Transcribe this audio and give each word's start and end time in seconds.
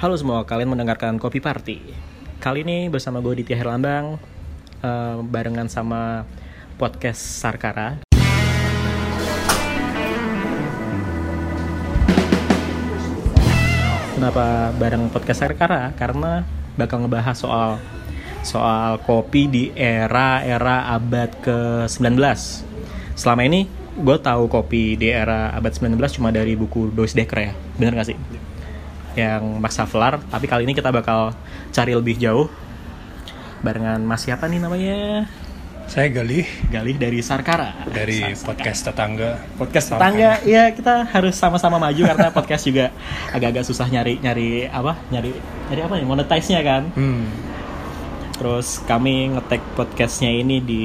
Halo 0.00 0.16
semua, 0.16 0.48
kalian 0.48 0.72
mendengarkan 0.72 1.20
Kopi 1.20 1.44
Party. 1.44 1.76
Kali 2.40 2.64
ini 2.64 2.88
bersama 2.88 3.20
gue 3.20 3.44
Ditya 3.44 3.60
Herlambang, 3.60 4.16
eh, 4.80 5.16
barengan 5.20 5.68
sama 5.68 6.24
podcast 6.80 7.20
Sarkara. 7.20 8.00
Kenapa 14.16 14.72
bareng 14.80 15.12
podcast 15.12 15.44
Sarkara? 15.44 15.92
Karena 15.92 16.48
bakal 16.80 17.04
ngebahas 17.04 17.36
soal 17.36 17.76
soal 18.40 19.04
kopi 19.04 19.52
di 19.52 19.64
era-era 19.76 20.96
abad 20.96 21.28
ke-19. 21.44 22.16
Selama 23.20 23.44
ini 23.44 23.68
gue 24.00 24.16
tahu 24.16 24.48
kopi 24.48 24.96
di 24.96 25.12
era 25.12 25.52
abad 25.52 25.76
19 25.76 26.00
cuma 26.16 26.32
dari 26.32 26.56
buku 26.56 26.88
Dois 26.88 27.12
Dekker 27.12 27.36
ya, 27.36 27.52
bener 27.76 28.00
gak 28.00 28.16
sih? 28.16 28.39
Yang 29.20 29.42
Max 29.58 29.76
Havelaar, 29.76 30.16
tapi 30.24 30.46
kali 30.46 30.64
ini 30.64 30.72
kita 30.72 30.88
bakal 30.88 31.36
cari 31.70 31.92
lebih 31.92 32.16
jauh 32.16 32.48
barengan 33.60 34.00
Mas 34.00 34.24
siapa 34.24 34.48
nih 34.48 34.56
namanya? 34.58 35.28
Saya 35.84 36.06
Galih 36.08 36.46
Galih 36.70 36.94
dari 36.94 37.18
Sarkara. 37.18 37.74
dari 37.84 38.22
Sarkara. 38.22 38.46
podcast 38.46 38.80
tetangga. 38.86 39.30
podcast 39.58 39.86
tetangga 39.90 40.30
ya 40.46 40.70
kita 40.70 41.02
harus 41.04 41.34
sama-sama 41.34 41.76
maju 41.76 42.02
karena 42.06 42.30
podcast 42.30 42.62
juga 42.62 42.94
agak-agak 43.28 43.66
susah 43.66 43.90
nyari 43.90 44.16
nyari 44.16 44.48
apa 44.64 44.94
nyari 45.10 45.34
nyari 45.66 45.80
apa 45.82 45.94
nih 45.98 46.06
monetize 46.06 46.48
nya 46.48 46.62
kan 46.62 46.82
Hmm. 46.94 47.26
terus 48.32 48.80
kami 48.80 49.34
ngetek 49.34 49.60
podcastnya 49.74 50.30
ini 50.30 50.62
di 50.62 50.82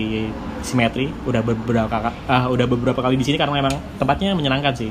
Simetri 0.60 1.08
udah 1.24 1.40
beberapa 1.40 2.10
ah 2.26 2.50
udah 2.50 2.66
beberapa 2.66 2.98
kali 3.00 3.16
di 3.16 3.24
sini 3.24 3.38
karena 3.38 3.62
memang 3.62 3.78
tempatnya 3.96 4.34
menyenangkan 4.34 4.74
sih 4.74 4.90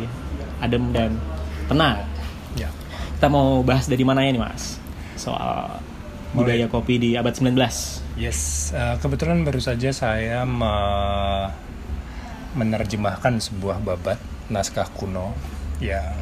adem 0.62 0.94
dan 0.94 1.18
tenang 1.66 1.98
Ya. 1.98 2.13
Kita 3.14 3.26
mau 3.26 3.62
bahas 3.62 3.86
dari 3.86 4.02
mananya 4.02 4.30
nih 4.30 4.42
mas? 4.42 4.78
Soal 5.14 5.80
budaya 6.34 6.66
kopi 6.66 6.98
di 6.98 7.10
abad 7.14 7.30
19 7.30 7.54
Yes. 8.14 8.70
eh, 8.70 8.96
kebetulan 8.98 9.42
baru 9.42 9.58
saja 9.58 9.90
saya 9.90 10.42
me- 10.42 11.50
menerjemahkan 12.54 13.38
sebuah 13.38 13.82
babat 13.82 14.18
naskah 14.46 14.86
kuno 14.94 15.34
yang 15.78 16.14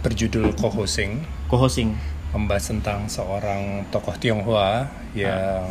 berjudul 0.00 0.52
Kohosing 0.56 1.24
co-hosting 1.48 1.96
membahas 2.32 2.72
tentang 2.72 3.06
seorang 3.06 3.84
tokoh 3.88 4.16
Tionghoa 4.16 4.88
yang 5.12 5.64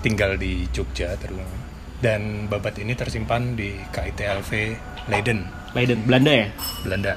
tinggal 0.00 0.36
di 0.36 0.68
Jogja 0.70 1.16
terutama. 1.16 1.52
Dan 1.98 2.46
babat 2.46 2.76
ini 2.78 2.92
tersimpan 2.92 3.56
di 3.56 3.72
KITLV 3.88 4.50
Leiden, 5.08 5.48
Leiden 5.72 6.04
Belanda 6.04 6.32
ya? 6.32 6.46
Belanda. 6.84 7.14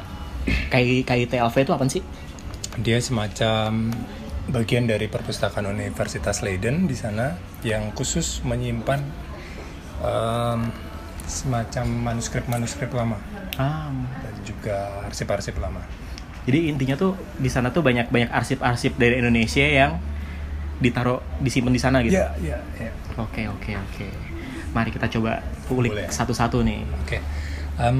KITLV 0.71 1.55
itu 1.59 1.71
apa 1.75 1.83
sih 1.87 2.03
Dia 2.77 3.01
semacam 3.01 3.89
bagian 4.47 4.87
dari 4.87 5.11
perpustakaan 5.11 5.67
Universitas 5.67 6.39
Leiden 6.39 6.87
di 6.87 6.95
sana 6.95 7.35
yang 7.65 7.91
khusus 7.91 8.39
menyimpan 8.47 9.01
em, 10.01 10.59
semacam 11.27 11.85
manuskrip-manuskrip 12.13 12.87
lama 12.95 13.19
ah 13.59 13.91
dan 13.91 14.33
juga 14.47 15.03
arsip-arsip 15.09 15.59
lama. 15.59 15.83
Jadi 16.47 16.71
intinya 16.71 16.95
tuh 16.95 17.19
di 17.35 17.51
sana 17.51 17.75
tuh 17.75 17.83
banyak 17.83 18.07
banyak 18.07 18.31
arsip-arsip 18.31 18.95
dari 18.95 19.19
Indonesia 19.19 19.67
yang 19.67 19.99
ditaruh 20.79 21.19
disimpan 21.43 21.73
di 21.75 21.81
sana 21.81 21.99
gitu. 22.05 22.15
Ya, 22.15 22.31
ya, 22.39 22.57
ya. 22.79 22.91
Oke 23.19 23.49
oke 23.49 23.75
oke. 23.75 24.07
Mari 24.71 24.93
kita 24.93 25.11
coba 25.11 25.43
kulik 25.67 26.07
satu-satu 26.07 26.63
nih 26.63 26.85
Oke. 27.03 27.19
Em, 27.77 27.99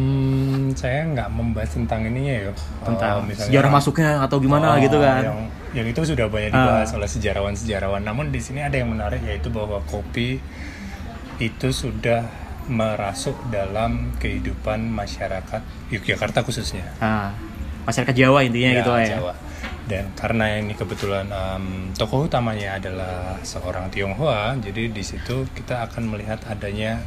saya 0.74 1.06
nggak 1.06 1.30
membahas 1.30 1.70
tentang 1.70 2.02
ininya 2.04 2.34
ya. 2.34 2.52
tentang 2.82 3.22
Oh, 3.22 3.24
misalnya- 3.24 3.46
sejarah 3.54 3.70
masuknya 3.70 4.10
atau 4.20 4.38
gimana 4.38 4.74
Oh, 4.74 4.82
gitu 4.82 4.98
kan. 4.98 5.22
Yang, 5.22 5.40
yang 5.74 5.88
itu 5.88 6.02
sudah 6.04 6.26
banyak 6.26 6.50
dibahas 6.50 6.90
oleh 6.92 7.06
sejarawan-sejarawan. 7.06 8.02
Namun 8.02 8.30
di 8.30 8.42
sini 8.42 8.60
ada 8.60 8.74
yang 8.74 8.90
menarik 8.90 9.22
yaitu 9.22 9.48
bahwa 9.48 9.78
kopi 9.84 10.42
itu 11.38 11.68
sudah 11.70 12.26
merasuk 12.68 13.38
dalam 13.48 14.12
kehidupan 14.18 14.82
masyarakat 14.84 15.62
Yogyakarta 15.88 16.42
khususnya. 16.42 16.84
Ah, 16.98 17.32
masyarakat 17.86 18.18
Jawa 18.18 18.42
intinya 18.42 18.72
Ya, 18.72 18.78
gitu 18.78 18.90
lah 18.90 19.04
ya. 19.04 19.10
Jawa. 19.16 19.34
Dan 19.86 20.04
karena 20.14 20.58
ini 20.58 20.74
kebetulan 20.74 21.30
em, 21.30 21.64
tokoh 21.94 22.26
utamanya 22.26 22.76
adalah 22.76 23.38
seorang 23.40 23.88
Tionghoa, 23.88 24.58
jadi 24.58 24.90
di 24.90 25.00
situ 25.00 25.48
kita 25.54 25.86
akan 25.86 26.10
melihat 26.10 26.42
adanya 26.44 26.98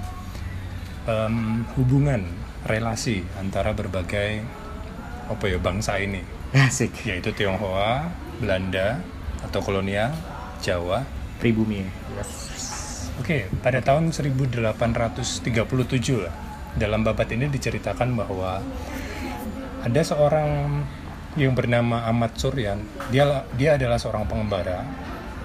em, 1.05 1.67
hubungan 1.75 2.25
relasi 2.67 3.25
antara 3.41 3.73
berbagai 3.73 4.45
apa 5.31 5.45
ya 5.47 5.59
bangsa 5.63 5.97
ini, 6.03 6.21
Asik. 6.53 7.07
yaitu 7.07 7.31
Tionghoa, 7.33 8.11
Belanda 8.43 8.99
atau 9.47 9.63
kolonial, 9.63 10.11
Jawa. 10.61 11.07
Pribumi. 11.41 11.87
ya. 11.87 11.91
Oke, 13.21 13.49
pada 13.65 13.81
tahun 13.81 14.13
1837 14.13 15.45
lah, 16.21 16.35
dalam 16.77 17.01
babat 17.05 17.29
ini 17.33 17.49
diceritakan 17.49 18.17
bahwa 18.17 18.61
ada 19.81 20.01
seorang 20.05 20.85
yang 21.39 21.55
bernama 21.57 22.05
Ahmad 22.05 22.37
Suryan. 22.37 22.81
Dia 23.09 23.45
dia 23.57 23.77
adalah 23.81 23.97
seorang 23.97 24.29
pengembara, 24.29 24.85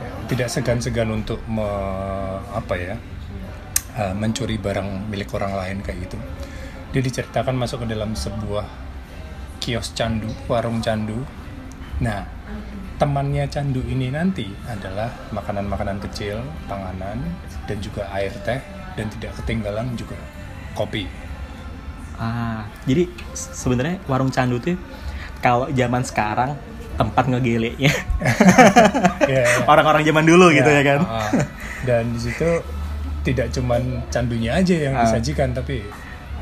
ya, 0.01 0.09
tidak 0.27 0.49
segan-segan 0.51 1.07
untuk 1.13 1.39
me- 1.47 2.41
apa 2.51 2.73
ya 2.75 2.95
uh, 3.99 4.13
mencuri 4.15 4.59
barang 4.59 5.07
milik 5.11 5.31
orang 5.35 5.53
lain 5.55 5.77
kayak 5.83 6.09
gitu. 6.09 6.17
Dia 6.95 7.03
diceritakan 7.03 7.53
masuk 7.53 7.83
ke 7.83 7.91
dalam 7.91 8.15
sebuah 8.15 8.63
kios 9.59 9.91
candu, 9.91 10.31
warung 10.47 10.79
candu. 10.79 11.19
Nah, 11.99 12.23
temannya 12.95 13.43
candu 13.45 13.83
ini 13.83 14.07
nanti 14.09 14.47
adalah 14.63 15.11
makanan-makanan 15.29 15.99
kecil, 16.01 16.39
panganan, 16.65 17.19
dan 17.65 17.77
juga 17.79 18.07
air 18.09 18.31
teh, 18.41 18.63
dan 18.95 19.11
tidak 19.11 19.35
ketinggalan 19.35 19.91
juga 19.93 20.15
kopi. 20.71 21.03
Ah, 22.15 22.63
jadi 22.87 23.11
se- 23.33 23.51
sebenarnya 23.53 23.99
warung 24.07 24.31
candu 24.31 24.55
tuh 24.55 24.79
kalau 25.43 25.67
zaman 25.69 25.99
sekarang 25.99 26.55
tempat 26.95 27.27
ngegeleknya 27.27 27.91
Ya, 29.27 29.43
orang-orang 29.67 29.99
zaman 30.01 30.23
dulu 30.23 30.47
gitu 30.49 30.63
ya 30.65 30.79
kan. 30.85 30.99
ah. 31.03 31.27
Dan 31.83 32.15
di 32.15 32.23
situ 32.23 32.63
tidak 33.21 33.51
cuman 33.51 33.83
candunya 34.07 34.55
aja 34.55 34.75
yang 34.79 34.95
Ah. 34.95 35.03
disajikan, 35.03 35.51
tapi 35.51 35.83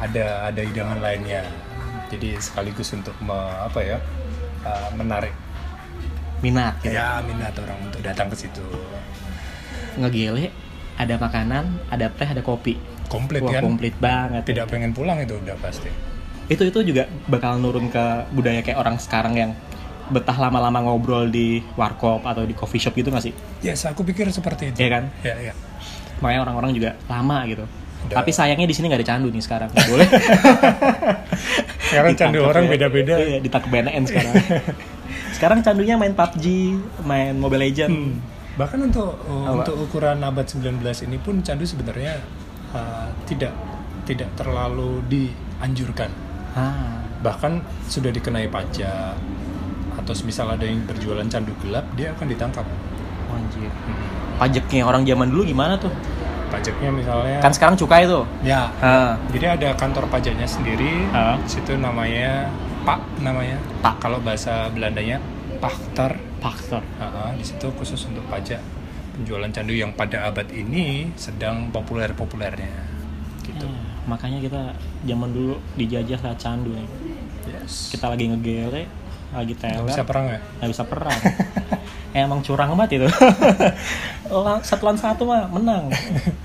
ada 0.03 0.51
ada 0.51 0.61
hidangan 0.61 0.99
lainnya. 0.99 1.41
Jadi 2.11 2.37
sekaligus 2.37 2.93
untuk 2.93 3.15
me- 3.23 3.57
apa 3.63 3.79
ya 3.81 3.97
uh, 4.67 4.89
menarik 4.93 5.33
Minat 6.43 6.75
gitu. 6.83 6.91
ya 6.91 7.23
minat 7.23 7.55
orang 7.55 7.79
untuk 7.87 8.03
datang 8.03 8.27
ke 8.27 8.35
situ. 8.35 8.61
Ngegele 9.95 10.51
ada 10.99 11.15
makanan, 11.17 11.63
ada 11.89 12.11
teh, 12.11 12.27
ada 12.27 12.43
kopi. 12.43 12.75
Komplit 13.07 13.41
Wah, 13.41 13.57
kan? 13.57 13.61
komplit 13.63 13.95
banget. 13.97 14.43
Tidak 14.45 14.67
pengen 14.67 14.91
pulang 14.91 15.17
itu 15.23 15.39
udah 15.39 15.55
pasti. 15.63 15.87
Itu 16.51 16.67
itu 16.67 16.83
juga 16.83 17.07
bakal 17.31 17.63
nurun 17.63 17.87
ke 17.87 18.27
budaya 18.35 18.59
kayak 18.59 18.75
orang 18.75 18.99
sekarang 18.99 19.33
yang 19.39 19.51
betah 20.11 20.35
lama-lama 20.35 20.83
ngobrol 20.83 21.31
di 21.31 21.63
warkop 21.79 22.27
atau 22.27 22.43
di 22.43 22.51
coffee 22.51 22.81
shop 22.83 22.93
gitu 22.99 23.07
gak 23.07 23.23
sih? 23.23 23.33
Yes, 23.63 23.87
aku 23.87 24.03
pikir 24.03 24.27
seperti 24.35 24.75
itu. 24.75 24.83
Iya 24.83 24.89
kan? 24.99 25.03
Ya, 25.23 25.35
ya. 25.39 25.53
Makanya 26.19 26.43
orang-orang 26.43 26.71
juga 26.75 26.99
lama 27.07 27.37
gitu. 27.47 27.63
Udah. 28.03 28.15
Tapi 28.19 28.31
sayangnya 28.31 28.67
di 28.67 28.75
sini 28.75 28.91
nggak 28.91 28.99
ada 28.99 29.09
candu 29.15 29.27
nih 29.29 29.43
sekarang. 29.43 29.69
Nggak 29.71 29.87
Boleh. 29.93 30.07
Sekarang 31.83 32.13
candu 32.17 32.39
orang 32.43 32.63
ya. 32.65 32.69
beda-beda. 32.75 33.13
Iya, 33.17 33.39
ditangkap 33.39 33.69
BNN 33.69 34.03
sekarang. 34.05 34.33
sekarang 35.35 35.59
candunya 35.61 35.95
main 35.95 36.13
PUBG, 36.13 36.45
main 37.03 37.33
Mobile 37.37 37.63
Legend. 37.69 37.91
Hmm. 37.93 38.15
Bahkan 38.53 38.79
untuk 38.85 39.17
Apa? 39.17 39.65
untuk 39.65 39.75
ukuran 39.81 40.21
abad 40.21 40.45
19 40.45 40.77
ini 41.09 41.17
pun 41.17 41.41
candu 41.41 41.65
sebenarnya 41.65 42.21
uh, 42.69 43.09
tidak 43.25 43.53
tidak 44.05 44.29
terlalu 44.37 45.01
dianjurkan. 45.09 46.11
Ah, 46.53 47.01
Bahkan 47.23 47.63
sudah 47.87 48.11
dikenai 48.11 48.51
pajak 48.51 49.15
atau 49.95 50.13
misal 50.27 50.51
ada 50.51 50.67
yang 50.67 50.83
berjualan 50.83 51.23
candu 51.25 51.55
gelap, 51.63 51.87
dia 51.95 52.11
akan 52.13 52.27
ditangkap. 52.27 52.65
anjir. 53.33 53.65
Hmm. 53.65 53.97
Pajaknya 54.38 54.85
orang 54.85 55.01
zaman 55.01 55.33
dulu 55.33 55.41
gimana 55.41 55.73
tuh? 55.73 55.89
Pajaknya 56.53 56.89
misalnya 56.94 57.38
Kan 57.41 57.50
sekarang 57.50 57.73
cukai 57.73 58.05
tuh. 58.05 58.23
ya 58.45 58.69
Ah, 58.77 59.17
jadi 59.33 59.57
ada 59.57 59.73
kantor 59.73 60.05
pajaknya 60.07 60.45
sendiri. 60.45 61.09
Di 61.41 61.50
situ 61.50 61.73
namanya 61.75 62.45
Pak 62.85 63.00
namanya. 63.19 63.57
Pak. 63.81 63.97
Kalau 64.00 64.21
bahasa 64.21 64.69
Belandanya 64.69 65.17
Pachter. 65.57 66.13
faktor. 66.38 66.83
Ah, 67.00 67.31
di 67.33 67.41
situ 67.41 67.71
khusus 67.73 68.05
untuk 68.05 68.21
pajak 68.27 68.59
penjualan 69.13 69.47
candu 69.47 69.71
yang 69.71 69.94
pada 69.94 70.27
abad 70.27 70.45
ini 70.50 71.07
sedang 71.15 71.71
populer-populernya. 71.71 72.83
Gitu. 73.41 73.63
Ya, 73.63 73.79
makanya 74.03 74.38
kita 74.39 74.61
zaman 75.03 75.31
dulu 75.31 75.56
dijajah 75.73 76.19
saat 76.19 76.38
candu 76.38 76.75
nih. 76.75 76.88
Yes. 77.47 77.89
Kita 77.89 78.11
lagi 78.11 78.27
ngegele, 78.27 78.83
lagi 79.31 79.53
Nggak 79.53 79.71
teler, 79.73 79.88
bisa 79.88 80.03
perang 80.03 80.25
ya? 80.27 80.39
nggak 80.59 80.69
bisa 80.69 80.83
perang. 80.83 81.19
Emang 82.13 82.39
curang 82.41 82.69
banget 82.75 82.99
itu. 82.99 83.07
Satu 84.63 84.83
lawan 84.83 84.97
satu 84.97 85.23
mah 85.23 85.47
menang. 85.47 85.88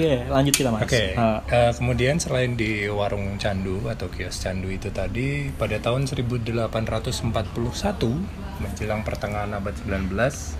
Iya, 0.00 0.32
lanjut 0.32 0.54
kita 0.56 0.72
mas. 0.72 0.88
Oke, 0.88 1.12
Ah, 1.12 1.44
eh, 1.44 1.72
kemudian 1.76 2.16
selain 2.16 2.56
di 2.56 2.88
warung 2.88 3.36
candu 3.36 3.84
atau 3.84 4.08
kios 4.08 4.40
candu 4.40 4.72
itu 4.72 4.88
tadi, 4.88 5.52
pada 5.52 5.76
tahun 5.76 6.08
1841 6.08 8.16
menjelang 8.64 9.04
pertengahan 9.04 9.52
abad 9.52 9.76
19, 9.76 10.56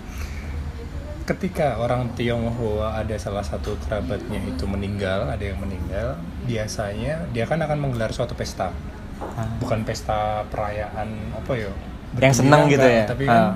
ketika 1.25 1.81
orang 1.81 2.13
Tionghoa 2.13 3.01
ada 3.01 3.17
salah 3.17 3.41
satu 3.41 3.81
kerabatnya 3.81 4.37
itu 4.45 4.69
meninggal, 4.69 5.25
ada 5.25 5.41
yang 5.41 5.57
meninggal, 5.57 6.21
biasanya 6.45 7.25
dia 7.33 7.49
kan 7.49 7.57
akan 7.57 7.81
menggelar 7.81 8.13
suatu 8.13 8.37
pesta, 8.37 8.69
ah. 9.17 9.49
bukan 9.57 9.81
pesta 9.81 10.45
perayaan 10.53 11.33
apa 11.33 11.51
ya? 11.57 11.73
Yang 12.19 12.45
senang 12.45 12.69
gitu 12.69 12.85
ya? 12.85 13.09
Tapi 13.09 13.25
kan 13.25 13.41
Ah. 13.41 13.53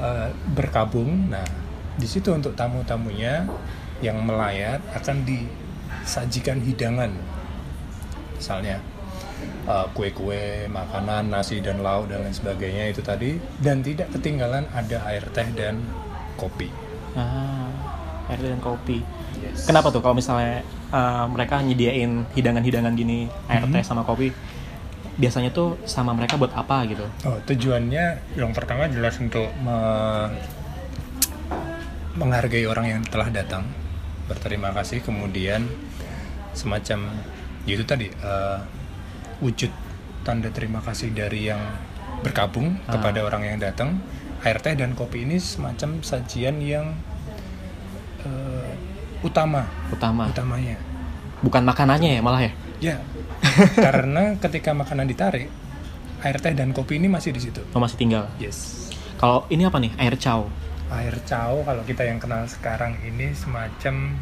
eh, 0.00 0.28
berkabung. 0.50 1.28
Nah, 1.28 1.44
di 1.94 2.08
situ 2.08 2.32
untuk 2.32 2.56
tamu-tamunya 2.56 3.44
yang 4.02 4.22
melayat 4.22 4.82
akan 4.94 5.22
disajikan 5.22 6.58
hidangan, 6.60 7.12
misalnya 8.34 8.78
eh, 9.64 9.86
kue-kue, 9.92 10.66
makanan, 10.68 11.30
nasi 11.30 11.60
dan 11.60 11.80
lauk 11.80 12.08
dan 12.08 12.22
lain 12.22 12.34
sebagainya 12.34 12.90
itu 12.90 13.00
tadi, 13.00 13.38
dan 13.60 13.80
tidak 13.80 14.10
ketinggalan 14.12 14.66
ada 14.70 14.98
air 15.08 15.24
teh 15.30 15.46
dan 15.54 15.80
kopi. 16.34 16.68
Ah, 17.14 17.70
air 18.28 18.40
dan 18.42 18.58
kopi. 18.58 19.00
Yes. 19.38 19.66
Kenapa 19.66 19.90
tuh 19.90 20.00
kalau 20.00 20.16
misalnya 20.16 20.62
uh, 20.90 21.26
mereka 21.30 21.60
nyediain 21.60 22.26
hidangan-hidangan 22.32 22.94
gini, 22.94 23.26
air 23.46 23.62
Mhm. 23.66 23.72
teh 23.76 23.82
sama 23.86 24.02
kopi, 24.02 24.34
biasanya 25.14 25.54
tuh 25.54 25.78
sama 25.86 26.10
mereka 26.10 26.34
buat 26.34 26.50
apa 26.50 26.86
gitu? 26.90 27.06
Oh, 27.22 27.38
tujuannya 27.46 28.34
yang 28.34 28.50
pertama 28.50 28.90
jelas 28.90 29.14
untuk 29.18 29.46
me- 29.62 30.32
menghargai 32.14 32.66
orang 32.66 32.86
yang 32.88 33.02
telah 33.06 33.26
datang, 33.30 33.66
berterima 34.24 34.72
kasih, 34.72 35.00
kemudian 35.00 35.66
semacam 36.52 37.10
ya 37.64 37.74
itu 37.74 37.84
tadi 37.84 38.08
eh, 38.08 38.58
wujud 39.38 39.68
tanda 40.22 40.48
terima 40.48 40.80
kasih 40.80 41.10
dari 41.10 41.48
yang 41.48 41.60
berkabung 42.20 42.80
Ah. 42.86 42.96
kepada 42.96 43.20
orang 43.20 43.44
yang 43.44 43.58
datang. 43.58 44.00
Air 44.44 44.60
teh 44.60 44.76
dan 44.76 44.92
kopi 44.92 45.24
ini 45.24 45.36
semacam 45.36 46.00
sajian 46.00 46.60
yang 46.60 46.92
eh, 48.22 48.70
utama, 49.20 49.64
Utama. 49.88 50.28
utamanya. 50.28 50.76
Bukan 51.40 51.64
makanannya 51.64 52.16
ya 52.16 52.20
malah 52.20 52.40
ya? 52.40 52.52
Ya, 52.80 52.96
karena 53.76 54.36
ketika 54.36 54.72
makanan 54.72 55.08
ditarik, 55.08 55.48
air 56.20 56.36
teh 56.36 56.52
dan 56.52 56.72
kopi 56.72 56.96
ini 56.96 57.08
masih 57.08 57.32
di 57.32 57.40
situ. 57.40 57.60
Oh, 57.72 57.80
masih 57.80 57.96
tinggal. 57.96 58.28
Yes. 58.36 58.88
Kalau 59.16 59.48
ini 59.48 59.64
apa 59.64 59.80
nih? 59.80 59.92
Air 59.96 60.16
chow. 60.16 60.48
Air 60.86 61.16
cao 61.24 61.62
kalau 61.62 61.82
kita 61.82 62.02
yang 62.02 62.18
kenal 62.18 62.44
sekarang 62.44 62.96
ini 63.00 63.32
semacam 63.32 64.14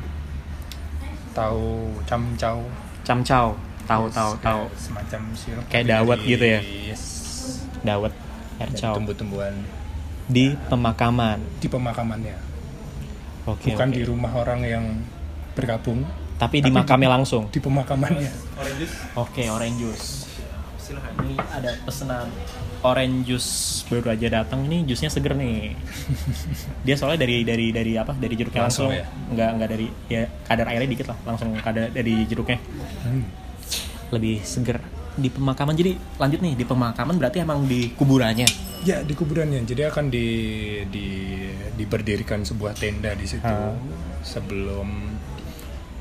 tahu 1.32 1.64
camcau 2.04 2.60
Cam 3.02 3.18
chow. 3.20 3.58
Tahu 3.82 4.06
Yes, 4.06 4.14
tahu 4.14 4.30
kayak 4.32 4.46
tahu. 4.46 4.62
semacam 4.78 5.20
sirup 5.34 5.64
Kayak 5.66 5.86
dawet 5.90 6.18
dari- 6.18 6.30
gitu 6.30 6.44
ya? 6.46 6.60
yes 6.62 7.02
Dawet 7.82 8.14
air 8.56 8.70
chow 8.72 8.94
tumbuh-tumbuhan 8.94 9.54
di 10.24 10.54
pemakaman. 10.64 11.42
di 11.58 11.66
pemakamannya 11.66 12.36
Oke. 13.44 13.74
bukan 13.74 13.88
oke. 13.90 13.96
di 13.96 14.02
rumah 14.02 14.32
orang 14.32 14.60
yang 14.62 14.84
bergabung 15.52 16.06
Tapi 16.38 16.58
di 16.58 16.64
tapi 16.64 16.74
makamnya 16.76 17.10
langsung. 17.12 17.46
di 17.48 17.58
pemakamannya 17.58 18.30
Oke, 19.14 19.46
orange 19.46 19.78
juice. 19.78 20.08
Ini 20.94 21.34
ada 21.48 21.70
pesanan 21.82 22.28
orange 22.82 23.18
juice 23.24 23.50
baru 23.86 24.10
aja 24.10 24.28
datang 24.32 24.66
ini 24.66 24.82
jusnya 24.82 25.06
seger 25.06 25.32
nih. 25.32 25.72
Dia 26.86 26.94
soalnya 26.94 27.22
dari 27.22 27.42
dari 27.42 27.70
dari 27.70 27.92
apa? 27.94 28.12
Dari 28.12 28.34
jeruknya 28.34 28.66
Langsung 28.66 28.90
langsung. 28.90 28.98
ya? 28.98 29.06
Nggak 29.30 29.50
nggak 29.54 29.68
dari 29.70 29.86
ya 30.06 30.22
kadar 30.42 30.66
airnya 30.68 30.88
dikit 30.88 31.06
lah, 31.08 31.18
langsung 31.24 31.48
kadar 31.56 31.88
dari 31.88 32.14
jeruknya. 32.24 32.58
Hmm. 33.02 33.24
Lebih 34.10 34.42
seger. 34.42 34.78
Di 35.12 35.28
pemakaman 35.28 35.72
jadi 35.72 35.92
lanjut 36.16 36.40
nih 36.40 36.54
di 36.54 36.64
pemakaman 36.64 37.14
berarti 37.16 37.38
emang 37.40 37.64
di 37.64 37.92
kuburannya. 37.92 38.48
ya 38.82 38.98
di 38.98 39.14
kuburannya 39.14 39.62
jadi 39.62 39.94
akan 39.94 40.10
di, 40.10 40.26
di 40.90 41.06
diberdirikan 41.78 42.42
sebuah 42.42 42.74
tenda 42.74 43.14
di 43.14 43.30
situ 43.30 43.46
Ah. 43.46 43.70
sebelum 44.26 45.06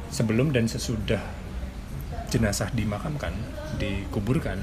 sebelum 0.09 0.49
dan 0.49 0.65
sesudah 0.65 1.21
jenazah 2.27 2.73
dimakamkan 2.73 3.38
dikuburkan 3.77 4.59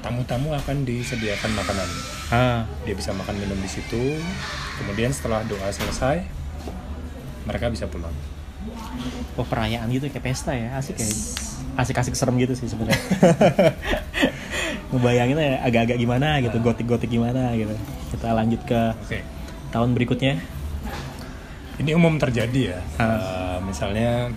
tamu-tamu 0.00 0.52
akan 0.52 0.84
disediakan 0.84 1.52
makanan 1.54 1.88
Ah, 2.28 2.60
dia 2.82 2.92
bisa 2.92 3.12
makan 3.12 3.36
minum 3.36 3.56
di 3.56 3.68
situ 3.68 4.18
kemudian 4.80 5.12
setelah 5.12 5.44
doa 5.44 5.68
selesai 5.70 6.24
mereka 7.44 7.68
bisa 7.68 7.84
pulang 7.86 8.12
oh 9.36 9.44
perayaan 9.44 9.92
gitu 9.92 10.08
kayak 10.08 10.24
pesta 10.24 10.56
ya, 10.56 10.72
asik 10.80 10.96
ya. 10.96 11.04
Asik-asik 11.76 12.16
serem 12.16 12.38
gitu 12.40 12.54
sih 12.56 12.64
sebenarnya. 12.64 12.96
Ngebayanginnya 14.94 15.60
agak-agak 15.60 15.98
gimana 15.98 16.38
gitu, 16.40 16.56
gotik-gotik 16.62 17.10
gimana 17.10 17.52
gitu. 17.58 17.74
Kita 18.14 18.32
lanjut 18.32 18.62
ke 18.64 18.80
oke 18.94 19.18
tahun 19.68 19.90
berikutnya. 19.92 20.38
ini 21.82 21.90
umum 21.92 22.14
terjadi 22.16 22.60
ya 22.72 22.78
Ah. 22.96 23.04
Eh, 23.04 23.58
misalnya 23.66 24.30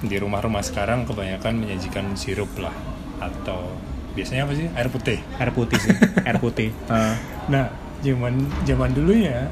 di 0.00 0.16
rumah-rumah 0.16 0.64
sekarang 0.64 1.04
kebanyakan 1.04 1.60
menyajikan 1.60 2.16
sirup 2.16 2.48
lah 2.56 2.72
atau 3.18 3.74
biasanya 4.16 4.48
apa 4.48 4.52
sih 4.58 4.66
air 4.74 4.88
putih 4.90 5.18
air 5.38 5.50
putih 5.54 5.78
sih 5.78 5.94
air 6.26 6.38
putih 6.42 6.70
Ah. 6.90 7.14
Nah, 7.48 7.70
zaman 8.04 8.34
zaman 8.68 8.90
dulu 8.92 9.12
ya, 9.14 9.48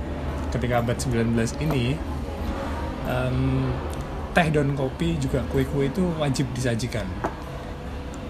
ketika 0.53 0.85
abad 0.85 0.97
19 1.01 1.33
ini, 1.65 1.97
em, 3.09 3.39
teh 4.37 4.49
dan 4.53 4.77
kopi 4.77 5.17
juga 5.17 5.41
kue-kue 5.49 5.89
itu 5.89 6.05
wajib 6.21 6.47
disajikan. 6.53 7.09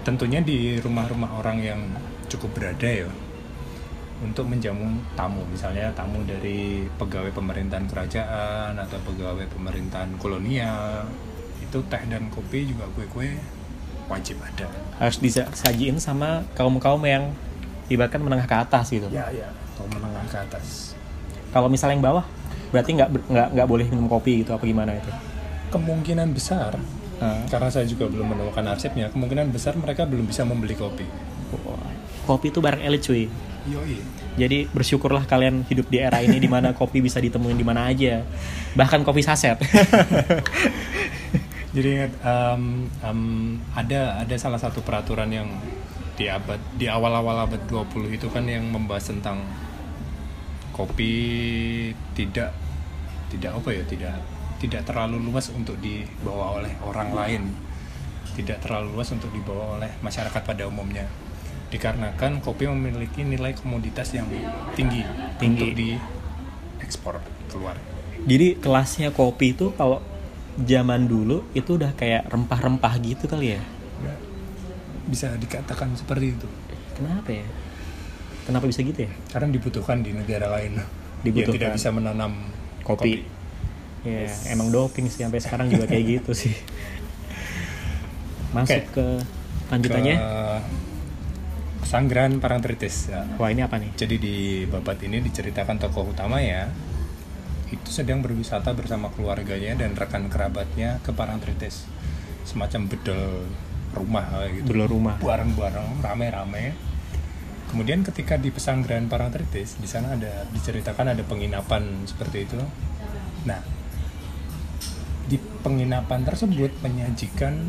Tentunya 0.07 0.39
di 0.39 0.79
rumah-rumah 0.79 1.43
orang 1.43 1.57
yang 1.59 1.81
cukup 2.31 2.55
berada 2.55 2.87
ya, 2.87 3.11
untuk 4.23 4.47
menjamu 4.47 5.03
tamu, 5.19 5.43
misalnya 5.51 5.91
tamu 5.91 6.23
dari 6.23 6.87
pegawai 6.95 7.29
pemerintahan 7.35 7.85
kerajaan 7.91 8.71
atau 8.79 8.97
pegawai 9.03 9.45
pemerintahan 9.51 10.15
kolonial, 10.15 11.05
itu 11.59 11.77
teh 11.91 12.03
dan 12.07 12.31
kopi 12.31 12.71
juga 12.71 12.87
kue-kue 12.95 13.35
wajib 14.07 14.39
ada. 14.39 14.67
harus 14.97 15.19
disajiin 15.19 15.99
sama 15.99 16.41
kaum 16.55 16.79
kaum 16.79 17.03
yang 17.03 17.29
ibaratkan 17.87 18.19
menengah 18.19 18.47
ke 18.47 18.55
atas 18.57 18.89
gitu. 18.89 19.07
Ya 19.11 19.27
ya, 19.29 19.47
atau 19.75 19.85
menengah 19.87 20.23
ke 20.27 20.37
atas. 20.39 20.95
kalau 21.51 21.67
misalnya 21.67 21.95
yang 21.95 22.05
bawah 22.05 22.25
berarti 22.67 22.91
nggak 22.99 23.09
nggak 23.31 23.47
nggak 23.55 23.67
boleh 23.67 23.85
minum 23.87 24.07
kopi 24.07 24.43
gitu 24.43 24.51
apa 24.51 24.63
gimana 24.63 24.91
itu? 24.95 25.11
Kemungkinan 25.69 26.31
besar 26.31 26.75
Ah. 27.17 27.41
karena 27.49 27.65
saya 27.73 27.81
juga 27.89 28.05
belum 28.05 28.29
menemukan 28.29 28.61
arsipnya 28.69 29.09
kemungkinan 29.09 29.49
besar 29.49 29.73
mereka 29.73 30.05
belum 30.05 30.29
bisa 30.29 30.45
membeli 30.45 30.77
kopi. 30.77 31.01
Kopi 32.29 32.53
itu 32.53 32.61
barang 32.61 32.83
elit 32.83 33.01
cuy. 33.01 33.25
Yoi. 33.67 33.97
Jadi 34.37 34.69
bersyukurlah 34.69 35.25
kalian 35.25 35.65
hidup 35.65 35.89
di 35.89 35.97
era 35.97 36.21
ini 36.21 36.37
di 36.37 36.45
mana 36.45 36.71
kopi 36.77 37.01
bisa 37.01 37.17
ditemuin 37.17 37.57
di 37.57 37.65
mana 37.65 37.89
aja. 37.89 38.21
Bahkan 38.77 39.01
kopi 39.01 39.25
saset 39.25 39.57
jadi 41.77 41.89
ingat 41.93 42.13
em, 42.25 42.89
em, 43.05 43.21
ada 43.77 44.25
ada 44.25 44.35
salah 44.41 44.57
satu 44.57 44.81
peraturan 44.81 45.29
yang 45.29 45.45
di 46.17 46.25
abad 46.25 46.57
di 46.73 46.89
awal-awal 46.89 47.45
abad 47.45 47.61
20 47.69 48.17
itu 48.17 48.25
kan 48.33 48.41
yang 48.49 48.65
membahas 48.65 49.13
tentang 49.13 49.45
kopi 50.73 51.13
tidak 52.17 52.49
tidak 53.29 53.53
apa 53.53 53.69
ya 53.69 53.83
tidak 53.85 54.17
tidak 54.57 54.89
terlalu 54.89 55.21
luas 55.21 55.53
untuk 55.53 55.77
dibawa 55.77 56.57
oleh 56.57 56.73
orang 56.81 57.09
lain. 57.13 57.43
Tidak 58.33 58.57
terlalu 58.61 58.97
luas 58.97 59.09
untuk 59.13 59.29
dibawa 59.33 59.77
oleh 59.77 59.89
masyarakat 60.01 60.41
pada 60.41 60.65
umumnya. 60.65 61.05
Dikarenakan 61.69 62.41
kopi 62.41 62.69
memiliki 62.69 63.21
nilai 63.21 63.53
komoditas 63.53 64.13
yang 64.13 64.25
tinggi, 64.73 65.05
Tinggi. 65.37 65.61
untuk 65.61 65.69
diekspor 65.77 67.15
keluar. 67.49 67.77
Jadi 68.25 68.57
kelasnya 68.57 69.13
kopi 69.13 69.53
itu 69.53 69.73
kalau 69.77 70.01
zaman 70.57 71.05
dulu 71.05 71.45
itu 71.53 71.77
udah 71.77 71.93
kayak 71.93 72.25
rempah-rempah 72.33 72.93
gitu 73.03 73.29
kali 73.29 73.57
ya 73.57 73.61
bisa 75.07 75.31
dikatakan 75.39 75.95
seperti 75.95 76.35
itu 76.35 76.47
kenapa 76.97 77.29
ya 77.31 77.45
kenapa 78.43 78.65
bisa 78.67 78.83
gitu 78.83 79.07
ya 79.07 79.11
karena 79.31 79.47
dibutuhkan 79.53 80.01
di 80.03 80.11
negara 80.11 80.51
lain 80.51 80.81
yang 80.81 80.87
Dibutuhkan. 81.25 81.55
tidak 81.57 81.69
bisa 81.81 81.89
menanam 81.89 82.31
kopi. 82.85 83.25
Ya, 84.05 84.29
emang 84.53 84.69
doping 84.69 85.09
sih 85.09 85.25
sampai 85.25 85.41
sekarang 85.41 85.67
juga 85.67 85.89
kayak 85.89 86.21
gitu 86.21 86.31
sih. 86.37 86.53
Masuk 88.55 88.85
Oke. 88.85 88.93
ke 88.93 89.07
lanjutannya. 89.73 90.15
Ke 90.15 90.31
Sanggeran 91.87 92.39
Parangtritis 92.39 93.11
ya. 93.11 93.25
Wah, 93.39 93.49
ini 93.51 93.63
apa 93.63 93.79
nih? 93.79 93.91
Jadi 93.97 94.15
di 94.19 94.37
babat 94.69 95.01
ini 95.03 95.23
diceritakan 95.23 95.81
tokoh 95.81 96.11
utama 96.11 96.39
ya 96.39 96.67
itu 97.67 97.89
sedang 97.91 98.23
berwisata 98.23 98.71
bersama 98.71 99.11
keluarganya 99.11 99.75
dan 99.75 99.91
rekan 99.93 100.27
kerabatnya 100.27 101.03
ke 101.03 101.11
Parangtritis. 101.11 101.83
Semacam 102.43 102.87
bedel 102.87 103.43
rumah 103.91 104.23
gitu. 104.49 104.71
Belum 104.71 104.87
rumah. 104.87 105.15
bareng-bareng 105.19 105.99
rame-rame. 105.99 106.71
Kemudian 107.67 107.99
ketika 108.01 108.39
di 108.39 108.47
pesanggrahan 108.47 109.11
Parangtritis 109.11 109.75
di 109.75 109.85
sana 109.85 110.15
ada 110.15 110.47
diceritakan 110.49 111.11
ada 111.11 111.23
penginapan 111.23 111.83
seperti 112.07 112.47
itu. 112.47 112.59
Nah 113.43 113.59
di 115.27 115.35
penginapan 115.59 116.23
tersebut 116.23 116.71
menyajikan 116.79 117.59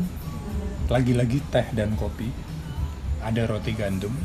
lagi-lagi 0.87 1.43
teh 1.51 1.67
dan 1.75 1.99
kopi. 1.99 2.31
Ada 3.19 3.43
roti 3.45 3.75
gandum. 3.75 4.15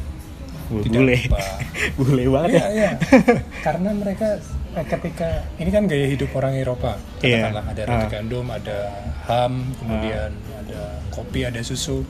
Bu- 0.65 0.81
tidak 0.81 1.03
bule 1.03 1.17
lupa. 1.19 1.43
Bule 1.99 2.25
banget 2.31 2.51
Iya, 2.55 2.63
ya. 2.63 2.69
iya. 2.73 2.91
Karena 3.67 3.91
mereka 3.93 4.39
ketika 4.83 5.29
ini 5.57 5.71
kan 5.71 5.87
gaya 5.87 6.11
hidup 6.11 6.35
orang 6.35 6.59
Eropa, 6.59 6.99
Iya. 7.23 7.47
katakanlah 7.47 7.65
ada 7.71 7.83
roti 7.85 8.03
Ah. 8.03 8.11
gandum, 8.11 8.47
ada 8.49 8.79
ham, 9.25 9.53
kemudian 9.79 10.31
ada 10.35 10.81
kopi, 11.09 11.47
ada 11.47 11.63
susu. 11.63 12.03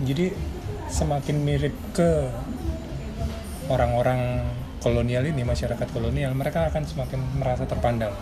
Jadi 0.00 0.32
semakin 0.88 1.36
mirip 1.44 1.74
ke 1.92 2.32
orang-orang 3.68 4.40
kolonial 4.78 5.26
ini, 5.26 5.44
masyarakat 5.44 5.84
kolonial, 5.90 6.32
mereka 6.32 6.64
akan 6.66 6.82
semakin 6.82 7.20
merasa 7.36 7.68
terpandang. 7.68 8.14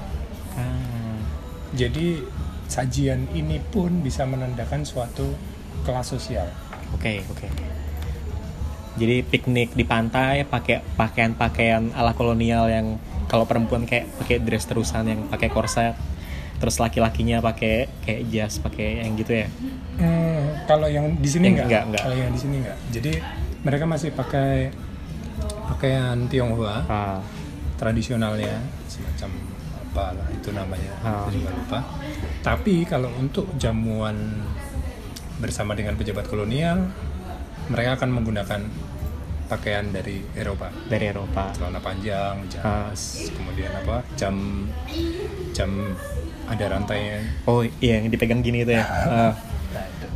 Ah, 0.57 1.21
Jadi 1.71 2.25
sajian 2.67 3.29
ini 3.31 3.61
pun 3.61 4.01
bisa 4.01 4.25
menandakan 4.25 4.83
suatu 4.83 5.31
kelas 5.85 6.09
sosial. 6.09 6.49
oke 6.89 7.19
oke 7.29 7.47
jadi 8.97 9.23
piknik 9.23 9.73
di 9.73 9.85
pantai 9.85 10.43
pakai 10.43 10.81
pakaian-pakaian 10.97 11.93
ala 11.93 12.13
kolonial 12.13 12.67
yang 12.67 12.97
kalau 13.27 13.45
perempuan 13.45 13.85
kayak 13.85 14.09
pakai 14.17 14.39
dress 14.39 14.65
terusan 14.65 15.05
yang 15.05 15.21
pakai 15.27 15.49
korset 15.49 15.95
terus 16.57 16.81
laki-lakinya 16.81 17.41
pakai 17.41 17.85
kayak 18.03 18.23
jas 18.29 18.57
pakai 18.57 19.05
yang 19.05 19.15
gitu 19.15 19.33
ya 19.37 19.49
Hmm, 19.97 20.53
kalau 20.69 20.85
yang 20.85 21.17
di 21.17 21.25
sini 21.25 21.57
enggak, 21.57 21.65
enggak, 21.65 21.83
enggak. 21.89 22.03
Kalau 22.05 22.17
yang 22.21 22.29
di 22.29 22.37
sini 22.37 22.55
enggak. 22.61 22.79
Jadi 22.93 23.13
mereka 23.65 23.85
masih 23.89 24.13
pakai 24.13 24.69
pakaian 25.67 26.29
Tionghoa 26.29 26.85
ah, 26.85 27.19
tradisionalnya 27.77 28.61
semacam 28.87 29.31
apa 29.73 30.05
lah 30.13 30.29
itu 30.29 30.53
namanya, 30.53 30.93
Ah. 31.01 31.25
juga 31.33 31.49
lupa. 31.49 31.81
Tapi 32.45 32.85
kalau 32.85 33.09
untuk 33.17 33.49
jamuan 33.57 34.45
bersama 35.37 35.73
dengan 35.73 35.97
pejabat 35.97 36.29
kolonial, 36.29 36.93
mereka 37.67 37.91
akan 37.97 38.11
menggunakan 38.13 38.61
pakaian 39.47 39.87
dari 39.89 40.27
Eropa, 40.33 40.75
dari 40.87 41.07
Eropa 41.07 41.55
celana 41.55 41.79
panjang, 41.79 42.35
Ah. 42.59 42.91
jas, 42.91 43.31
kemudian 43.31 43.71
apa 43.71 44.03
jam 44.15 44.67
jam 45.51 45.95
ada 46.47 46.65
rantainya. 46.69 47.23
oh 47.45 47.63
iya 47.79 47.99
yang 47.99 48.11
dipegang 48.11 48.39
gini 48.41 48.63
itu 48.63 48.71
ya 48.71 48.83
itu. 48.83 50.07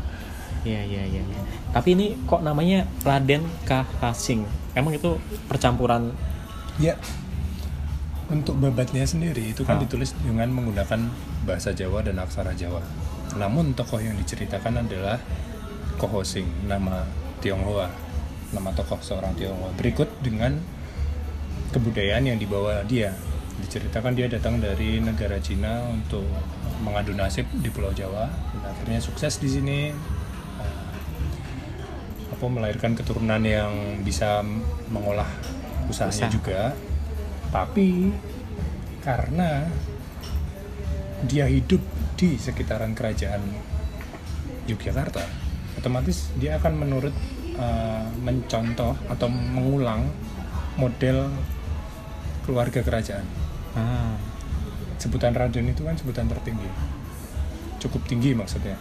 iya 0.68 0.80
iya 0.82 1.02
iya 1.08 1.22
iya. 1.22 1.40
tapi 1.70 1.94
ini 1.94 2.18
kok 2.24 2.42
namanya 2.42 2.86
Raden 3.00 3.46
Kahasing 3.64 4.42
emang 4.72 4.92
itu 4.92 5.18
percampuran 5.46 6.10
Ya, 6.78 6.96
untuk 8.26 8.56
babatnya 8.56 9.04
sendiri 9.04 9.52
itu 9.52 9.62
kan 9.62 9.76
Ah. 9.76 9.82
ditulis 9.82 10.16
dengan 10.16 10.48
menggunakan 10.48 11.12
bahasa 11.44 11.70
Jawa 11.70 12.00
dan 12.00 12.16
aksara 12.16 12.50
Jawa. 12.52 12.80
Namun 13.32 13.74
tokoh 13.74 13.98
yang 13.98 14.16
diceritakan 14.16 14.80
adalah 14.80 15.20
Kohosing, 15.96 16.48
nama 16.64 17.04
Tionghoa, 17.40 17.88
nama 18.52 18.70
tokoh 18.76 19.00
seorang 19.00 19.32
Tionghoa. 19.34 19.72
Berikut 19.80 20.08
dengan 20.20 20.60
kebudayaan 21.72 22.28
yang 22.28 22.38
dibawa 22.38 22.84
dia. 22.84 23.16
Diceritakan 23.60 24.16
dia 24.16 24.28
datang 24.28 24.60
dari 24.60 25.00
negara 25.00 25.40
Cina 25.40 25.84
untuk 25.88 26.24
mengadu 26.84 27.12
nasib 27.16 27.48
di 27.60 27.68
Pulau 27.72 27.92
Jawa. 27.96 28.28
Dan 28.28 28.62
akhirnya 28.64 29.00
sukses 29.00 29.40
di 29.40 29.48
sini. 29.48 29.80
eh, 30.60 30.88
apa 32.32 32.44
melahirkan 32.46 32.92
keturunan 32.96 33.40
yang 33.40 34.00
bisa 34.04 34.40
mengolah 34.92 35.28
usahanya 35.88 36.28
Usaha. 36.28 36.32
juga. 36.32 36.62
Tapi 37.50 38.12
karena 39.00 39.66
dia 41.24 41.44
hidup 41.48 41.80
di 42.16 42.36
sekitaran 42.36 42.92
kerajaan 42.92 43.40
Yogyakarta, 44.68 45.24
otomatis 45.80 46.28
dia 46.36 46.60
akan 46.60 46.72
menurut 46.76 47.14
eh, 47.56 48.06
mencontoh 48.20 48.92
atau 49.08 49.28
mengulang 49.32 50.04
model 50.76 51.32
keluarga 52.44 52.84
kerajaan. 52.84 53.24
ah, 53.74 54.14
Sebutan 55.00 55.32
Raden 55.32 55.72
itu 55.72 55.80
kan 55.80 55.96
sebutan 55.96 56.28
tertinggi. 56.28 56.68
Cukup 57.80 58.04
tinggi 58.04 58.36
maksudnya. 58.36 58.76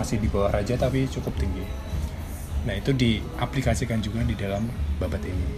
Masih 0.00 0.16
di 0.16 0.32
bawah 0.32 0.48
raja 0.48 0.72
tapi 0.80 1.04
cukup 1.04 1.36
tinggi. 1.36 1.64
Nah, 2.64 2.76
itu 2.76 2.92
diaplikasikan 2.92 4.00
juga 4.00 4.24
di 4.24 4.36
dalam 4.36 4.68
babat 4.96 5.20
ini. 5.24 5.48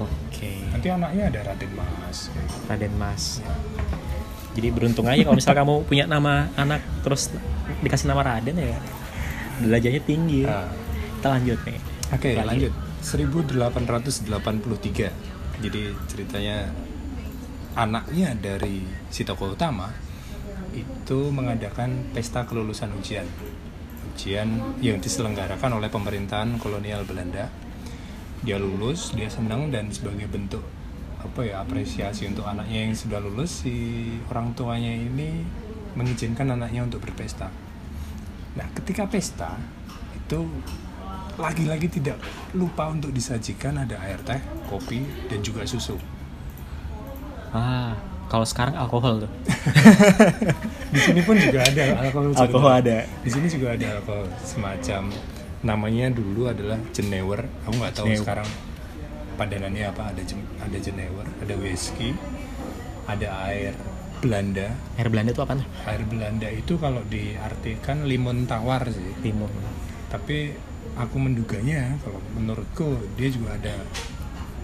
oke 0.00 0.52
Nanti 0.72 0.88
anaknya 0.88 1.28
ada 1.28 1.52
Raden 1.52 1.72
Mas. 1.76 2.32
Raden 2.68 2.94
Mas 2.96 3.44
jadi 4.54 4.68
beruntung 4.74 5.06
aja 5.06 5.22
kalau 5.22 5.36
misal 5.38 5.54
kamu 5.54 5.86
punya 5.86 6.04
nama 6.10 6.50
anak 6.58 6.82
terus 7.06 7.30
dikasih 7.80 8.10
nama 8.10 8.22
Raden 8.26 8.58
ya 8.58 8.78
derajatnya 9.60 10.02
tinggi 10.02 10.42
Nah, 10.48 10.66
kita 11.20 11.28
lanjut 11.36 11.60
nih 11.68 11.78
Oke, 12.10 12.34
Lagi. 12.34 12.66
lanjut. 12.66 12.74
1883. 13.00 15.14
Jadi 15.62 15.94
ceritanya 16.10 16.74
anaknya 17.78 18.34
dari 18.34 18.82
si 19.14 19.22
tokoh 19.22 19.54
utama 19.54 19.94
itu 20.74 21.30
mengadakan 21.30 22.10
pesta 22.10 22.42
kelulusan 22.50 22.90
ujian. 22.98 23.30
Ujian 24.10 24.58
yang 24.82 24.98
diselenggarakan 24.98 25.78
oleh 25.78 25.86
pemerintahan 25.86 26.58
kolonial 26.58 27.06
Belanda. 27.06 27.46
Dia 28.42 28.58
lulus, 28.58 29.14
dia 29.14 29.30
senang 29.30 29.70
dan 29.70 29.94
sebagai 29.94 30.26
bentuk 30.26 30.66
apa 31.20 31.44
ya 31.44 31.60
apresiasi 31.60 32.24
untuk 32.26 32.48
anaknya 32.48 32.88
yang 32.88 32.96
sudah 32.96 33.20
lulus 33.20 33.62
si 33.62 34.08
orang 34.32 34.56
tuanya 34.56 34.88
ini 34.88 35.44
mengizinkan 35.94 36.48
anaknya 36.48 36.90
untuk 36.90 37.06
berpesta. 37.06 37.52
Nah, 38.58 38.66
ketika 38.74 39.06
pesta 39.06 39.54
itu 40.14 40.46
lagi-lagi 41.38 41.88
tidak 41.88 42.18
lupa 42.52 42.90
untuk 42.90 43.14
disajikan 43.14 43.80
ada 43.80 43.96
air 44.04 44.20
teh, 44.26 44.40
kopi, 44.68 45.06
dan 45.30 45.40
juga 45.40 45.64
susu. 45.64 45.96
ah 47.50 47.98
kalau 48.30 48.46
sekarang 48.46 48.78
alkohol 48.78 49.26
tuh 49.26 49.32
Di 50.94 51.00
sini 51.02 51.18
pun 51.26 51.34
juga 51.34 51.66
ada 51.66 51.98
alkohol. 51.98 52.30
alkohol 52.38 52.72
ada 52.78 53.02
Di 53.26 53.30
sini 53.30 53.50
juga 53.50 53.74
ada 53.74 53.98
alkohol 53.98 54.30
semacam 54.46 55.10
namanya 55.60 56.08
dulu 56.14 56.46
adalah 56.48 56.78
jenewer. 56.94 57.42
Aku 57.68 57.74
nggak 57.74 57.92
tahu 57.92 58.06
Jenewer. 58.06 58.22
sekarang 58.22 58.48
padanannya 59.34 59.84
apa. 59.90 60.14
Ada 60.14 60.22
ada 60.62 60.78
jenewer, 60.78 61.26
ada 61.42 61.54
whisky, 61.58 62.14
ada 63.10 63.28
air 63.50 63.74
Belanda. 64.20 64.68
air 64.94 65.08
Belanda 65.08 65.30
tuh 65.32 65.42
apa 65.42 65.64
Air 65.84 66.04
Belanda 66.04 66.46
itu 66.46 66.76
kalau 66.76 67.00
diartikan 67.04 68.04
limun 68.04 68.44
tawar 68.44 68.84
sih. 68.86 69.10
timun 69.20 69.48
tapi 70.06 70.52
aku 70.94 71.16
menduganya 71.16 71.94
kalau 72.00 72.18
menurutku 72.32 72.86
dia 73.14 73.28
juga 73.28 73.54
ada 73.54 73.74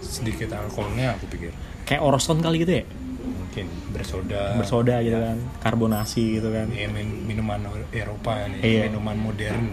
sedikit 0.01 0.51
alkoholnya 0.53 1.15
aku 1.15 1.27
pikir. 1.29 1.51
Kayak 1.83 2.03
Oroston 2.03 2.39
kali 2.39 2.63
gitu 2.63 2.73
ya? 2.77 2.85
Mungkin 3.23 3.67
bersoda. 3.91 4.55
Bersoda 4.55 4.99
gitu 5.01 5.17
kan. 5.17 5.39
Karbonasi 5.61 6.37
gitu 6.37 6.51
kan. 6.51 6.67
Ya, 6.69 6.91
min- 6.91 7.25
minuman 7.25 7.63
Eropa 7.91 8.43
ini 8.45 8.59
Iya. 8.61 8.83
minuman 8.87 9.17
modern. 9.17 9.71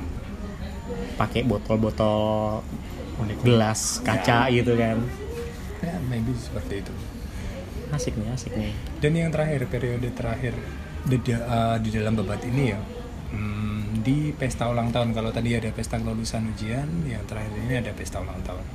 Pakai 1.16 1.42
botol-botol 1.44 2.62
gelas 3.42 4.02
kaca 4.02 4.50
gitu 4.50 4.74
kan. 4.74 4.98
Ya 5.82 5.96
maybe 6.06 6.32
seperti 6.34 6.80
itu 6.80 6.94
asik 7.94 8.18
nih 8.18 8.30
asik 8.34 8.54
nih. 8.58 8.74
Dan 9.00 9.12
yang 9.14 9.30
terakhir 9.30 9.70
periode 9.70 10.10
terakhir 10.12 10.54
di, 11.06 11.18
uh, 11.32 11.78
di 11.78 11.90
dalam 11.94 12.14
babat 12.18 12.42
ini 12.48 12.64
ya 12.74 12.80
hmm, 13.32 14.04
di 14.04 14.34
pesta 14.34 14.68
ulang 14.68 14.90
tahun. 14.90 15.14
Kalau 15.14 15.30
tadi 15.30 15.56
ada 15.56 15.70
pesta 15.70 16.02
kelulusan 16.02 16.50
ujian 16.54 16.90
yang 17.06 17.24
terakhir 17.30 17.54
ini 17.56 17.74
ada 17.80 17.92
pesta 17.94 18.20
ulang 18.20 18.42
tahun. 18.42 18.66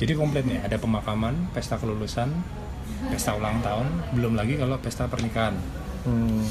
Jadi 0.00 0.12
komplit 0.16 0.48
nih 0.48 0.64
ada 0.64 0.80
pemakaman 0.80 1.52
pesta 1.52 1.76
kelulusan 1.76 2.32
pesta 3.12 3.36
ulang 3.36 3.60
tahun 3.60 3.86
belum 4.16 4.38
lagi 4.38 4.56
kalau 4.56 4.80
pesta 4.80 5.10
pernikahan. 5.10 5.54
Hmm, 6.08 6.48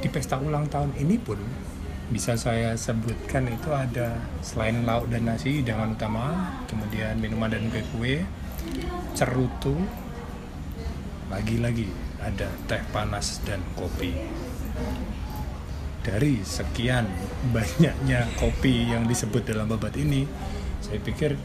di 0.00 0.08
pesta 0.08 0.40
ulang 0.40 0.64
tahun 0.72 0.96
ini 0.96 1.20
pun 1.20 1.36
bisa 2.10 2.34
saya 2.34 2.74
sebutkan 2.74 3.46
itu 3.46 3.70
ada 3.70 4.18
selain 4.42 4.82
lauk 4.82 5.06
dan 5.14 5.30
nasi 5.30 5.62
hidangan 5.62 5.94
utama 5.94 6.50
kemudian 6.66 7.14
minuman 7.22 7.46
dan 7.46 7.70
kue-kue 7.70 8.26
cerutu 9.14 9.78
lagi-lagi 11.30 11.86
ada 12.18 12.50
teh 12.66 12.82
panas 12.90 13.38
dan 13.40 13.62
kopi 13.72 14.12
dari 16.00 16.42
sekian 16.42 17.06
banyaknya 17.48 18.26
kopi 18.34 18.88
yang 18.88 19.04
disebut 19.04 19.44
dalam 19.44 19.68
babat 19.68 19.94
ini 19.94 20.26
saya 20.80 20.98
pikir 20.98 21.36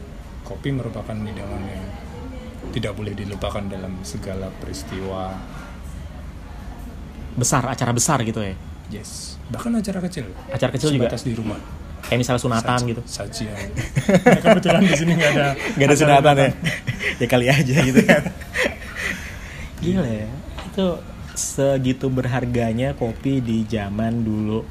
kopi 0.42 0.72
merupakan 0.72 1.12
hidangan 1.12 1.62
yang 1.62 1.84
tidak 2.72 2.92
boleh 2.92 3.14
dilupakan 3.14 3.62
dalam 3.62 4.02
segala 4.02 4.50
peristiwa 4.52 5.38
besar 7.32 7.62
acara 7.66 7.92
besar 7.92 8.20
gitu 8.22 8.42
ya 8.42 8.56
Yes, 8.86 9.34
bahkan 9.50 9.74
acara 9.74 9.98
kecil. 10.00 10.30
acara 10.46 10.70
kecil 10.70 10.94
juga 10.94 11.10
Sebatas 11.10 11.26
di 11.26 11.34
rumah. 11.34 11.58
kayak 12.06 12.22
misalnya 12.22 12.38
sunatan 12.38 12.78
gitu 12.86 13.02
Sajian. 13.02 13.66
Nah, 14.22 14.38
kebetulan 14.46 14.78
di 14.80 14.94
sini 14.94 15.12
nggak 15.12 15.30
ada. 15.34 15.48
nggak 15.74 15.86
ada 15.86 15.96
sunatan 15.96 16.34
ya 16.38 16.48
ya 17.20 17.26
kali 17.26 17.46
aja 17.50 17.74
gitu 17.82 18.00
kan 18.02 18.22
gila 19.86 20.02
ya 20.04 20.28
itu 20.66 20.86
segitu 21.36 22.08
berharganya 22.08 22.96
kopi 22.96 23.44
di 23.44 23.62
zaman 23.64 24.24
dulu. 24.24 24.64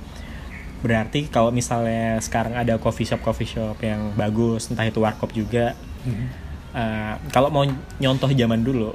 Berarti 0.82 1.30
kalau 1.30 1.50
misalnya 1.50 2.18
sekarang 2.20 2.54
ada 2.54 2.78
coffee 2.78 3.06
shop 3.06 3.22
coffee 3.22 3.48
shop 3.48 3.78
yang 3.82 4.14
bagus, 4.14 4.70
entah 4.70 4.86
itu 4.86 5.02
warkop 5.02 5.30
juga, 5.32 5.74
Mhm. 6.06 6.26
eh, 6.74 7.14
kalau 7.30 7.50
mau 7.50 7.66
nyontoh 7.98 8.30
zaman 8.30 8.62
dulu, 8.62 8.94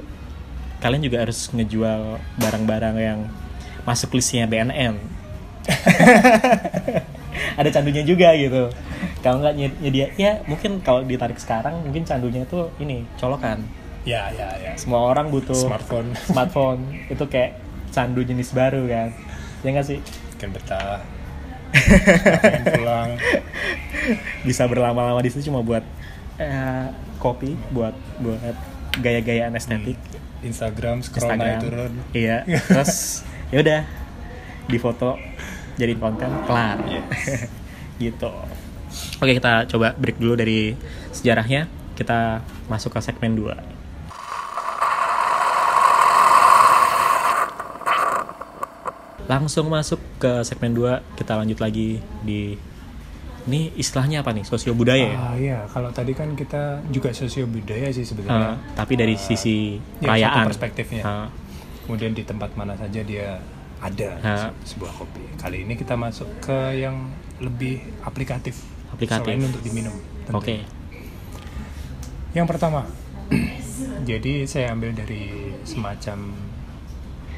kalian 0.79 1.03
juga 1.03 1.23
harus 1.23 1.51
ngejual 1.51 2.19
barang-barang 2.39 2.95
yang 2.95 3.19
masuk 3.83 4.15
listnya 4.15 4.47
BNN. 4.47 4.95
ada 7.59 7.69
candunya 7.71 8.03
juga 8.03 8.31
gitu. 8.35 8.71
Kalau 9.21 9.39
nggak 9.39 9.55
nyed- 9.55 9.79
nyedia, 9.79 10.07
ya 10.15 10.41
mungkin 10.47 10.79
kalau 10.81 11.03
ditarik 11.03 11.37
sekarang 11.37 11.81
mungkin 11.83 12.03
candunya 12.03 12.43
itu 12.43 12.67
ini 12.79 13.05
colokan. 13.15 13.63
Ya, 14.01 14.33
ya, 14.33 14.49
ya. 14.57 14.73
Semua 14.81 15.13
orang 15.13 15.29
butuh 15.29 15.53
Smartphone. 15.53 16.17
smartphone. 16.29 16.81
Itu 17.05 17.29
kayak 17.29 17.61
candu 17.93 18.25
jenis 18.25 18.49
baru 18.55 18.89
kan? 18.89 19.13
Ya 19.61 19.67
nggak 19.77 19.85
sih? 19.85 19.99
Kan 20.41 20.49
betah. 20.53 21.05
Pulang. 22.75 23.15
bisa 24.43 24.65
berlama-lama 24.67 25.21
di 25.23 25.29
situ 25.31 25.47
cuma 25.53 25.63
buat 25.63 25.85
eh, 26.35 26.89
kopi 27.21 27.55
buat 27.71 27.95
buat 28.19 28.57
gaya-gayaan 28.99 29.55
estetik 29.55 29.95
Instagram 30.43 30.99
scroll 31.05 31.37
naik 31.37 31.61
Instagram. 31.61 31.61
turun. 31.63 31.91
iya. 32.17 32.43
Terus 32.43 33.21
ya 33.53 33.57
udah. 33.61 33.81
Di 34.65 34.77
foto 34.81 35.15
jadi 35.77 35.93
konten 35.95 36.27
kelar. 36.49 36.81
Yes. 36.89 37.45
gitu. 38.03 38.33
Oke 39.21 39.31
kita 39.37 39.69
coba 39.69 39.93
break 39.93 40.17
dulu 40.17 40.33
dari 40.33 40.73
sejarahnya. 41.13 41.69
Kita 41.93 42.41
masuk 42.65 42.97
ke 42.97 42.99
segmen 43.05 43.37
2 43.37 43.81
langsung 49.31 49.67
masuk 49.67 49.95
ke 50.17 50.43
segmen 50.43 50.73
2 50.73 51.15
kita 51.15 51.33
lanjut 51.33 51.55
lagi 51.57 51.89
di 52.21 52.59
ini 53.41 53.71
istilahnya 53.73 54.21
apa 54.21 54.31
nih 54.31 54.43
sosio 54.43 54.75
budaya 54.75 55.07
ya 55.07 55.17
Ah 55.17 55.33
iya, 55.35 55.59
kalau 55.65 55.87
tadi 55.89 56.11
kan 56.11 56.35
kita 56.35 56.83
juga 56.91 57.09
sosio 57.09 57.47
budaya 57.47 57.87
sih 57.89 58.03
sebenarnya. 58.03 58.59
tapi 58.75 58.93
dari 58.93 59.15
Ah, 59.15 59.23
sisi 59.23 59.79
ya, 59.97 60.03
perayaan 60.03 60.35
satu 60.37 60.49
perspektifnya. 60.51 61.03
Ah, 61.03 61.27
Kemudian 61.81 62.11
di 62.11 62.21
tempat 62.21 62.53
mana 62.53 62.75
saja 62.75 63.01
dia 63.01 63.41
ada 63.81 64.09
se- 64.21 64.53
sebuah 64.69 64.93
kopi. 64.93 65.25
Kali 65.35 65.65
ini 65.65 65.73
kita 65.73 65.95
masuk 65.95 66.29
ke 66.39 66.77
yang 66.77 67.09
lebih 67.39 67.81
aplikatif. 68.03 68.61
Aplikatif. 68.91 69.25
Selain 69.25 69.41
untuk 69.41 69.63
diminum. 69.63 69.95
oke 70.29 70.55
Yang 72.31 72.47
pertama, 72.47 72.85
jadi 74.05 74.45
saya 74.45 74.71
ambil 74.71 74.93
dari 74.93 75.33
semacam 75.65 76.29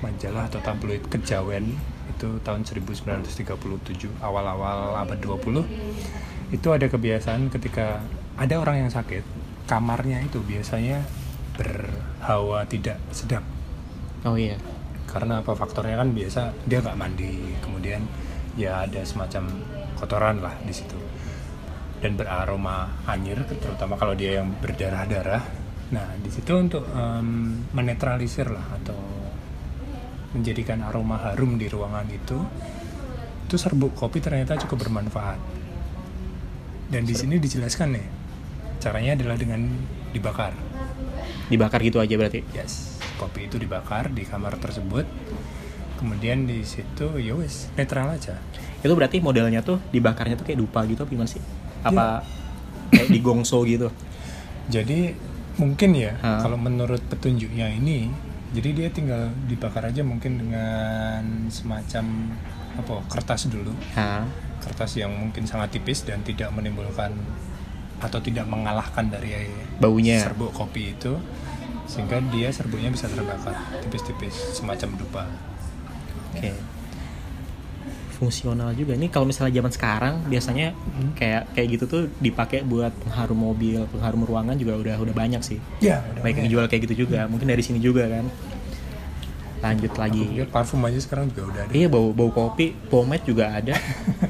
majalah 0.03 0.51
atau 0.51 0.59
tabloid 0.59 1.07
kejawen 1.07 1.79
itu 2.11 2.27
tahun 2.43 2.67
1937 2.67 3.39
awal-awal 4.19 4.99
abad 4.99 5.19
20 5.23 5.63
itu 6.51 6.67
ada 6.69 6.85
kebiasaan 6.91 7.47
ketika 7.47 8.03
ada 8.35 8.59
orang 8.59 8.85
yang 8.85 8.91
sakit 8.91 9.23
kamarnya 9.65 10.19
itu 10.21 10.43
biasanya 10.43 11.01
berhawa 11.55 12.65
tidak 12.65 12.99
sedap. 13.13 13.45
Oh 14.25 14.35
iya. 14.35 14.57
Karena 15.07 15.45
apa? 15.45 15.53
Faktornya 15.53 16.01
kan 16.01 16.11
biasa 16.11 16.53
dia 16.65 16.81
nggak 16.81 16.97
mandi 16.97 17.57
kemudian 17.61 18.01
ya 18.57 18.85
ada 18.85 19.01
semacam 19.05 19.49
kotoran 19.97 20.41
lah 20.41 20.53
di 20.65 20.73
situ. 20.73 20.97
Dan 22.01 22.19
beraroma 22.19 22.91
anyir 23.07 23.39
terutama 23.47 23.95
kalau 23.95 24.17
dia 24.17 24.41
yang 24.43 24.51
berdarah-darah. 24.59 25.43
Nah 25.93 26.07
di 26.19 26.29
situ 26.33 26.51
untuk 26.57 26.83
em, 26.91 27.53
menetralisir 27.71 28.49
lah 28.49 28.65
atau 28.81 29.22
menjadikan 30.33 30.81
aroma 30.81 31.17
harum 31.21 31.55
di 31.55 31.69
ruangan 31.69 32.05
itu 32.09 32.37
itu 33.45 33.55
serbuk 33.55 33.93
kopi 33.93 34.17
ternyata 34.17 34.57
cukup 34.57 34.87
bermanfaat 34.89 35.37
dan 36.89 37.05
di 37.05 37.13
sini 37.13 37.37
dijelaskan 37.37 37.97
nih 37.97 38.05
caranya 38.77 39.15
adalah 39.15 39.37
dengan 39.37 39.61
dibakar 40.11 40.53
dibakar 41.47 41.79
gitu 41.81 41.97
aja 41.97 42.13
berarti 42.13 42.41
Yes, 42.51 42.97
kopi 43.15 43.45
itu 43.45 43.59
dibakar 43.59 44.09
di 44.09 44.23
kamar 44.23 44.57
tersebut. 44.57 45.05
Kemudian 45.99 46.43
di 46.43 46.65
situ 46.67 47.15
ya 47.15 47.31
wes 47.37 47.71
netral 47.75 48.11
aja. 48.11 48.35
itu 48.83 48.91
berarti 48.91 49.23
modelnya 49.23 49.63
tuh 49.63 49.79
dibakarnya 49.95 50.35
tuh 50.35 50.43
kayak 50.43 50.59
dupa 50.59 50.83
gitu 50.83 51.07
apa 51.07 51.11
gimana 51.15 51.29
sih 51.31 51.39
apa 51.79 52.19
kayak 52.91 53.07
digongso 53.07 53.63
gitu 53.63 53.87
Jadi 54.67 55.15
mungkin 55.55 55.95
ya 55.95 56.19
Ha. 56.19 56.43
kalau 56.43 56.59
menurut 56.59 56.99
petunjuknya 57.07 57.71
ini, 57.71 58.11
jadi 58.53 58.69
dia 58.71 58.87
tinggal 58.93 59.33
dibakar 59.49 59.89
aja 59.89 60.05
mungkin 60.05 60.37
dengan 60.37 61.49
semacam 61.49 62.37
apa 62.73 62.93
kertas 63.09 63.49
dulu, 63.49 63.73
Hah? 63.97 64.25
kertas 64.61 64.97
yang 64.97 65.13
mungkin 65.13 65.45
sangat 65.45 65.77
tipis 65.77 66.05
dan 66.05 66.21
tidak 66.21 66.53
menimbulkan 66.53 67.13
atau 68.01 68.19
tidak 68.21 68.45
mengalahkan 68.45 69.09
dari 69.09 69.49
Baunya. 69.81 70.21
serbuk 70.21 70.53
kopi 70.53 70.93
itu 70.93 71.17
sehingga 71.83 72.21
dia 72.31 72.47
serbuknya 72.49 72.89
bisa 72.93 73.11
terbakar 73.11 73.57
tipis-tipis 73.83 74.55
semacam 74.55 74.89
dupa. 74.97 75.23
oke 76.33 76.72
fungsional 78.23 78.71
juga. 78.71 78.95
Nih 78.95 79.11
kalau 79.11 79.27
misalnya 79.27 79.59
zaman 79.59 79.71
sekarang 79.75 80.15
biasanya 80.31 80.71
kayak 81.19 81.51
kayak 81.51 81.67
gitu 81.75 81.83
tuh 81.83 82.01
dipakai 82.23 82.63
buat 82.63 82.95
pengharum 83.03 83.35
mobil 83.35 83.83
pengharum 83.91 84.23
ruangan 84.23 84.55
juga 84.55 84.79
udah 84.79 84.95
udah 85.03 85.15
banyak 85.15 85.43
sih. 85.43 85.59
Ya, 85.83 85.99
baik 86.23 86.39
yang 86.39 86.49
jual 86.55 86.65
kayak 86.71 86.87
gitu 86.87 87.03
juga. 87.03 87.27
Mungkin 87.27 87.51
dari 87.51 87.59
sini 87.59 87.83
juga 87.83 88.07
kan. 88.07 88.25
Lanjut 89.59 89.93
lagi. 89.99 90.23
Parfum 90.47 90.79
aja 90.87 90.99
sekarang 91.03 91.27
juga 91.35 91.51
udah 91.51 91.61
ada. 91.67 91.71
iya 91.75 91.87
bau 91.91 92.15
bau 92.15 92.31
kopi. 92.31 92.71
Pomade 92.87 93.27
juga 93.27 93.51
ada. 93.51 93.75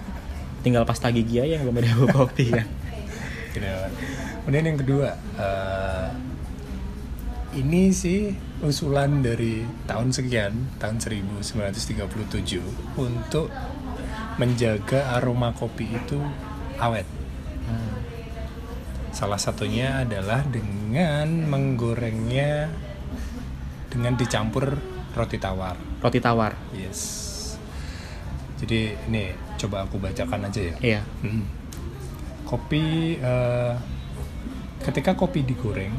Tinggal 0.65 0.83
pasta 0.89 1.13
gigi 1.13 1.37
aja 1.37 1.61
yang 1.61 1.69
belum 1.69 1.77
ada 1.77 1.89
bau 2.01 2.09
kopi 2.25 2.49
kan. 2.49 2.67
Gitu. 3.53 3.69
Kemudian 4.43 4.65
yang 4.73 4.79
kedua, 4.81 5.15
eh, 5.39 6.07
ini 7.53 7.93
sih 7.93 8.33
usulan 8.65 9.21
dari 9.21 9.61
tahun 9.85 10.09
sekian, 10.15 10.79
tahun 10.79 10.97
1937 10.97 12.63
untuk 12.97 13.51
menjaga 14.37 15.17
aroma 15.19 15.53
kopi 15.53 15.89
itu 15.93 16.19
awet. 16.81 17.05
Hmm. 17.69 17.93
Salah 19.13 19.37
satunya 19.37 20.01
adalah 20.01 20.41
dengan 20.47 21.47
menggorengnya 21.47 22.69
dengan 23.93 24.17
dicampur 24.17 24.73
roti 25.13 25.37
tawar. 25.37 25.77
roti 26.01 26.17
tawar 26.17 26.57
Yes. 26.73 27.31
Jadi 28.57 28.97
ini 29.11 29.29
coba 29.61 29.85
aku 29.85 30.01
bacakan 30.01 30.49
aja 30.49 30.61
ya. 30.61 30.75
iya 30.81 31.01
Hmm. 31.21 31.45
Kopi 32.49 33.17
eh, 33.21 33.73
ketika 34.81 35.13
kopi 35.13 35.45
digoreng 35.45 35.93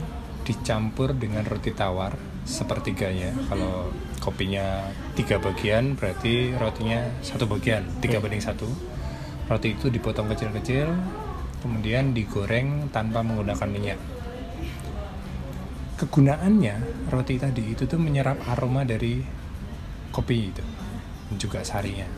dicampur 0.44 1.16
dengan 1.16 1.46
roti 1.46 1.72
tawar 1.72 2.18
sepertiganya. 2.44 3.32
Kalau 3.48 3.88
kopinya 4.24 4.88
tiga 5.12 5.36
bagian 5.36 6.00
berarti 6.00 6.56
rotinya 6.56 7.04
satu 7.20 7.44
bagian 7.44 7.84
tiga 8.00 8.16
Oke. 8.16 8.24
banding 8.24 8.40
satu. 8.40 8.64
Roti 9.44 9.76
itu 9.76 9.92
dipotong 9.92 10.32
kecil-kecil 10.32 10.88
kemudian 11.60 12.16
digoreng 12.16 12.88
tanpa 12.88 13.20
menggunakan 13.20 13.68
minyak. 13.68 14.00
Kegunaannya 16.00 17.08
roti 17.12 17.36
tadi 17.36 17.76
itu 17.76 17.84
tuh 17.84 18.00
menyerap 18.00 18.40
aroma 18.48 18.88
dari 18.88 19.20
kopi 20.08 20.48
itu 20.48 20.64
dan 21.28 21.36
juga 21.36 21.60
sarinya. 21.60 22.08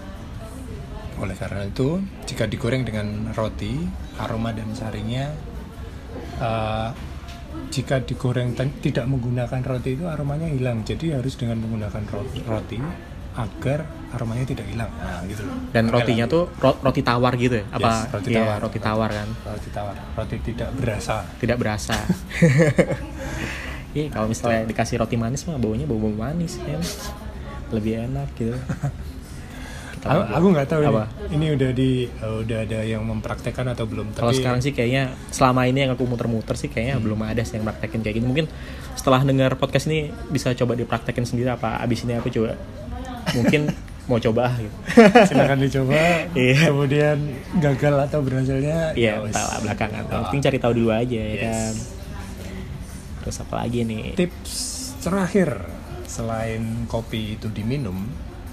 Oleh 1.16 1.34
karena 1.34 1.64
itu, 1.64 1.98
jika 2.28 2.44
digoreng 2.44 2.84
dengan 2.84 3.32
roti, 3.32 3.74
aroma 4.20 4.52
dan 4.52 4.70
sarinya 4.76 5.32
eh, 6.38 6.88
jika 7.68 8.00
digoreng 8.00 8.52
tidak 8.78 9.04
menggunakan 9.04 9.60
roti 9.60 9.94
itu 9.94 10.04
aromanya 10.04 10.46
hilang. 10.46 10.80
Jadi 10.80 11.12
harus 11.12 11.34
dengan 11.34 11.58
menggunakan 11.58 12.02
ro- 12.06 12.24
roti 12.46 12.78
agar 13.36 13.84
aromanya 14.10 14.46
tidak 14.46 14.64
hilang. 14.64 14.88
Nah, 14.90 15.20
gitu 15.24 15.44
loh. 15.44 15.56
dan 15.68 15.86
rotinya 15.86 16.24
tuh 16.24 16.48
ro- 16.56 16.80
roti 16.80 17.00
tawar 17.00 17.36
gitu 17.36 17.60
ya 17.60 17.64
apa 17.68 17.84
Yes, 17.84 18.08
roti 18.10 18.28
Iya, 18.28 18.38
tawar. 18.40 18.56
roti 18.58 18.78
tawar 18.80 19.10
kan 19.10 19.28
roti 19.44 19.68
tawar. 19.70 19.96
Roti 20.14 20.36
tidak 20.42 20.68
berasa. 20.74 21.16
tidak 21.36 21.56
berasa 21.60 21.96
Iya 23.92 24.08
kalau 24.08 24.28
misalnya 24.28 24.64
dikasih 24.64 24.96
roti 24.98 25.16
manis 25.16 25.44
mah 25.44 25.56
baunya 25.56 25.84
bau 25.84 25.96
bau 25.96 26.08
manis 26.10 26.56
kan 26.58 26.80
lebih 27.70 28.04
enak 28.04 28.28
gitu 28.34 28.56
Aku, 30.08 30.20
aku 30.32 30.46
nggak 30.50 30.66
tahu 30.66 30.80
Apa? 30.82 31.04
ini. 31.26 31.34
Ini 31.34 31.46
udah 31.52 31.70
di 31.72 31.90
eh, 32.04 32.34
udah 32.40 32.58
ada 32.60 32.78
yang 32.80 33.02
mempraktekkan 33.02 33.66
atau 33.68 33.84
belum? 33.84 34.12
kalau 34.12 34.28
Tapi 34.28 34.38
sekarang 34.38 34.60
sih 34.60 34.70
kayaknya 34.70 35.02
selama 35.28 35.64
ini 35.64 35.82
yang 35.82 35.92
aku 35.92 36.04
muter-muter 36.04 36.54
sih 36.54 36.66
kayaknya 36.66 36.96
belum 36.96 37.18
ada 37.20 37.40
sih 37.40 37.54
yang 37.54 37.64
praktekin 37.64 38.00
kayak 38.00 38.16
gini 38.16 38.26
mungkin 38.26 38.46
setelah 38.92 39.20
dengar 39.20 39.54
podcast 39.54 39.86
ini 39.86 40.00
bisa 40.26 40.50
coba 40.52 40.72
dipraktekin 40.72 41.22
sendiri 41.22 41.50
apa 41.50 41.78
abis 41.78 42.02
ini 42.02 42.14
aku 42.14 42.28
coba 42.28 42.54
mungkin 43.32 43.68
mau 44.08 44.16
coba 44.16 44.54
gitu 44.54 44.76
silakan 45.26 45.58
dicoba. 45.60 45.98
Iya. 46.38 46.70
Kemudian 46.70 47.18
gagal 47.58 47.94
atau 48.02 48.20
berhasilnya 48.20 48.94
iya 48.94 49.18
ya 49.18 49.42
belakangan 49.58 50.02
yang 50.04 50.14
Ah. 50.14 50.22
penting 50.24 50.40
cari 50.40 50.58
tahu 50.58 50.72
dulu 50.74 50.90
aja 50.90 51.10
ya 51.16 51.26
Yes. 51.32 51.42
kan 51.42 51.74
terus 53.18 53.36
apa 53.42 53.54
lagi 53.58 53.82
nih 53.82 54.14
tips 54.14 54.52
terakhir 55.00 55.66
selain 56.06 56.62
kopi 56.86 57.34
itu 57.34 57.50
diminum, 57.50 58.06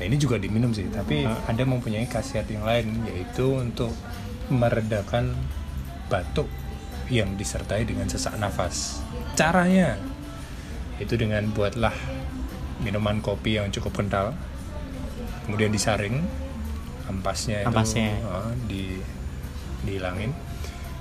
ya 0.04 0.06
ini 0.06 0.18
juga 0.18 0.36
diminum 0.36 0.70
sih, 0.70 0.84
tapi 0.86 1.24
Ah. 1.24 1.39
ada 1.48 1.63
mempunyai 1.63 2.04
khasiat 2.06 2.44
yang 2.46 2.62
lain 2.62 3.08
yaitu 3.08 3.56
untuk 3.56 3.96
meredakan 4.50 5.32
batuk 6.06 6.52
yang 7.08 7.34
disertai 7.34 7.84
dengan 7.84 8.06
sesak 8.06 8.36
nafas. 8.36 9.00
Caranya 9.34 9.96
itu 10.98 11.16
dengan 11.16 11.48
buatlah 11.48 11.96
minuman 12.80 13.18
kopi 13.18 13.56
yang 13.56 13.72
cukup 13.72 13.96
kental, 13.96 14.36
kemudian 15.44 15.72
disaring, 15.72 16.20
ampasnya 17.06 17.63
itu 17.63 17.70
Ampasnya. 17.70 18.12
uh, 18.22 18.52
di 18.66 19.00
dihilangin, 19.84 20.36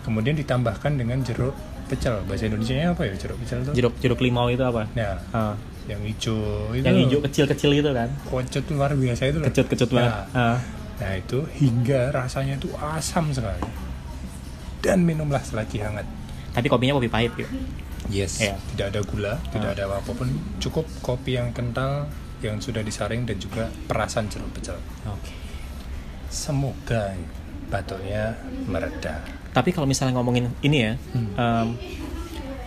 kemudian 0.01 0.35
ditambahkan 0.35 0.95
dengan 0.95 1.23
jeruk 1.23 1.55
pecel. 1.87 2.23
Bahasa 2.25 2.47
Indonesia 2.47 2.75
apa 2.89 3.03
ya 3.05 3.15
jeruk 3.15 3.37
pecel 3.39 3.59
itu? 3.63 3.71
jeruk 3.75 3.95
jeruk 3.99 4.21
limau 4.21 4.47
itu 4.49 4.63
apa 4.63 4.87
Nah, 4.95 5.19
Ah, 5.31 5.55
yang 5.85 5.99
hijau 6.01 6.39
itu 6.71 6.83
yang 6.83 6.97
hijau 6.97 7.19
kecil-kecil 7.21 7.71
itu 7.75 7.91
kan 7.91 8.09
kocut 8.25 8.65
luar 8.69 8.93
biasa 8.93 9.23
itu 9.27 9.39
kecut-kecut 9.41 9.91
banget 9.91 10.15
Nah, 10.31 10.55
Ah, 10.55 10.59
nah 10.97 11.13
itu 11.15 11.43
hingga 11.55 12.11
rasanya 12.11 12.55
itu 12.55 12.71
asam 12.77 13.29
sekali. 13.29 13.59
Dan 14.79 15.03
minumlah 15.03 15.39
selagi 15.41 15.79
hangat. 15.79 16.07
tapi 16.51 16.67
kopinya 16.67 16.95
kopi 16.95 17.09
pahit 17.09 17.33
gitu 17.35 17.51
Yes. 18.05 18.39
Iya. 18.39 18.59
Tidak 18.69 18.87
ada 18.89 19.01
gula, 19.01 19.35
tidak 19.49 19.71
Ah. 19.71 19.75
ada 19.79 19.85
apa 19.97 20.11
pun. 20.13 20.27
Cukup 20.59 20.85
kopi 21.01 21.35
yang 21.35 21.49
kental 21.51 22.11
yang 22.41 22.59
sudah 22.59 22.81
disaring 22.81 23.23
dan 23.23 23.39
juga 23.39 23.71
perasan 23.87 24.27
jeruk 24.27 24.51
pecel. 24.53 24.75
oke 25.05 25.33
Semoga 26.29 27.13
batuknya 27.69 28.37
mereda. 28.65 29.21
tapi 29.51 29.69
kalau 29.69 29.85
misalnya 29.85 30.15
ngomongin 30.15 30.49
ini 30.61 30.79
ya 30.83 30.93
Hmm. 31.13 31.29
em, 31.35 31.69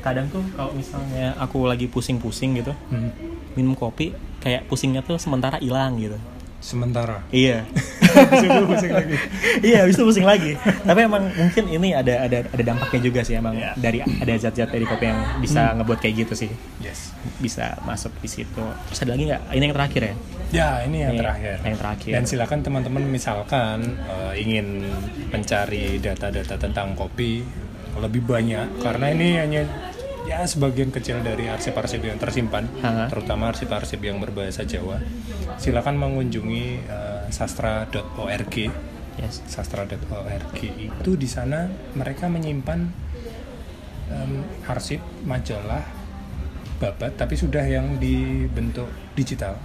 kadang 0.05 0.29
tuh 0.29 0.45
kalau 0.51 0.69
misalnya 0.71 1.33
aku 1.35 1.65
lagi 1.65 1.85
pusing-pusing 1.85 2.53
gitu 2.55 2.71
Hmm. 2.87 3.09
minum 3.53 3.73
kopi 3.73 4.13
kayak 4.37 4.63
pusingnya 4.65 5.01
tuh 5.01 5.17
sementara 5.17 5.57
hilang 5.57 5.97
gitu 5.97 6.21
Sementara. 6.57 7.21
iya 7.29 7.61
Bisa 8.31 8.57
pusing 8.63 8.89
lagi. 8.89 9.15
iya 9.61 9.77
habis 9.81 9.93
itu 9.93 10.03
pusing 10.03 10.23
lagi 10.23 10.57
tapi 10.81 10.99
emang 11.03 11.29
mungkin 11.31 11.63
ini 11.67 11.93
ada 11.93 12.25
ada 12.25 12.41
ada 12.43 12.63
dampaknya 12.63 13.01
juga 13.03 13.21
sih 13.21 13.33
emang 13.33 13.53
Iya. 13.53 13.73
dari 13.75 14.01
ada 14.01 14.33
zat-zat 14.35 14.69
dari 14.69 14.81
kopi 14.83 15.05
yang 15.05 15.19
bisa 15.37 15.73
ngebuat 15.73 15.99
kayak 15.99 16.25
gitu 16.25 16.33
sih 16.35 16.49
Yes. 16.79 17.13
bisa 17.37 17.77
masuk 17.81 18.13
di 18.17 18.25
situ 18.27 18.61
terus 18.83 18.97
ada 18.99 19.13
lagi 19.13 19.25
nggak 19.27 19.41
ini 19.51 19.63
yang 19.63 19.75
terakhir 19.75 20.03
ya 20.03 20.15
Ya, 20.47 20.69
ini 20.79 21.01
yang 21.01 21.11
Ini 21.11 21.19
terakhir. 21.19 21.55
yang 21.59 21.75
terakhir. 21.75 22.11
Dan 22.15 22.23
silakan 22.23 22.59
teman-teman 22.61 23.03
misalkan 23.03 23.81
eh, 23.99 24.33
ingin 24.39 24.87
mencari 25.27 25.97
data-data 25.99 26.55
tentang 26.55 26.93
kopi 26.95 27.43
lebih 27.95 28.23
banyak 28.23 28.79
karena 28.79 29.05
ini 29.09 29.27
hanya 29.35 29.61
ya 30.25 30.41
sebagian 30.43 30.89
kecil 30.89 31.21
dari 31.21 31.45
arsip-arsip 31.45 32.01
yang 32.01 32.17
tersimpan, 32.17 32.65
Ha. 32.79 33.07
terutama 33.07 33.49
arsip-arsip 33.49 33.99
yang 33.99 34.17
berbahasa 34.17 34.63
Jawa. 34.63 34.97
Silakan 35.55 35.95
mengunjungi 35.95 36.65
eh, 36.83 37.23
sastra.org. 37.29 38.55
yes 39.15 39.39
Sastra.org 39.45 40.59
itu 40.59 41.11
di 41.13 41.23
sana 41.25 41.63
mereka 41.93 42.27
menyimpan 42.27 42.83
em, 44.07 44.31
arsip 44.65 44.99
majalah 45.23 45.87
babat 46.75 47.15
tapi 47.15 47.33
sudah 47.33 47.63
yang 47.63 47.95
dibentuk 47.95 48.85
digital. 49.13 49.55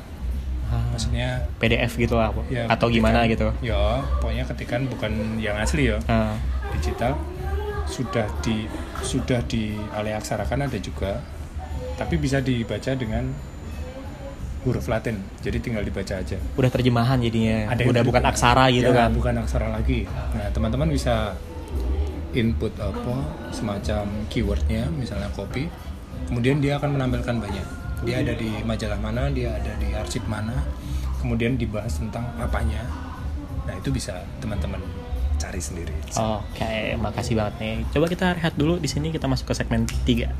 Ah, 0.70 0.86
Maksudnya 0.88 1.50
PDF 1.58 1.98
gitu 1.98 2.14
lah 2.14 2.30
ya 2.46 2.62
atau 2.64 2.86
gimana 2.86 3.26
ketikan- 3.26 3.50
gitu 3.50 3.74
ya 3.74 3.98
pokoknya 4.22 4.44
ketikan 4.46 4.80
bukan 4.86 5.12
yang 5.36 5.58
asli 5.58 5.90
ya 5.90 5.98
Ah, 6.06 6.38
digital 6.70 7.18
sudah 7.90 8.26
di 8.40 8.64
sudah 9.02 9.42
dialeaksarakan 9.44 10.70
ada 10.70 10.78
juga 10.78 11.18
tapi 11.98 12.16
bisa 12.16 12.40
dibaca 12.40 12.96
dengan 12.96 13.28
huruf 14.64 14.88
Latin. 14.88 15.20
Jadi 15.40 15.58
tinggal 15.60 15.84
dibaca 15.84 16.20
aja. 16.20 16.36
Udah 16.56 16.70
terjemahan 16.72 17.16
jadinya. 17.20 17.72
Yang 17.72 17.92
udah 17.96 18.04
bukan 18.04 18.24
aksara 18.28 18.64
gitu 18.72 18.92
Ya, 18.92 19.08
kan. 19.08 19.10
bukan 19.12 19.34
aksara 19.40 19.68
lagi. 19.72 20.04
Nah 20.36 20.48
teman-teman 20.52 20.88
bisa 20.92 21.36
input 22.36 22.70
apa 22.78 23.26
semacam 23.50 24.06
keywordnya 24.30 24.86
misalnya 24.94 25.26
kopi 25.34 25.66
kemudian 26.30 26.62
dia 26.62 26.76
akan 26.78 26.96
menampilkan 26.96 27.36
banyak. 27.40 27.66
Dia 28.06 28.24
ada 28.24 28.32
di 28.32 28.48
majalah 28.64 29.00
mana 29.00 29.28
dia 29.32 29.56
ada 29.56 29.72
di 29.80 29.92
arsip 29.96 30.24
mana. 30.28 30.56
Kemudian 31.20 31.60
dibahas 31.60 32.00
tentang 32.00 32.24
apanya. 32.40 32.80
Nah 33.68 33.76
itu 33.76 33.92
bisa 33.92 34.24
teman-teman 34.40 34.80
cari 35.50 35.58
sendiri 35.58 35.90
Oke, 36.14 36.94
makasih 36.94 37.34
banget 37.34 37.54
nih. 37.58 37.76
Coba 37.90 38.06
kita 38.06 38.38
rehat 38.38 38.54
dulu 38.54 38.78
di 38.78 38.86
sini 38.86 39.10
kita 39.10 39.26
masuk 39.26 39.50
ke 39.50 39.54
segmen 39.58 39.82
3. 40.06 40.30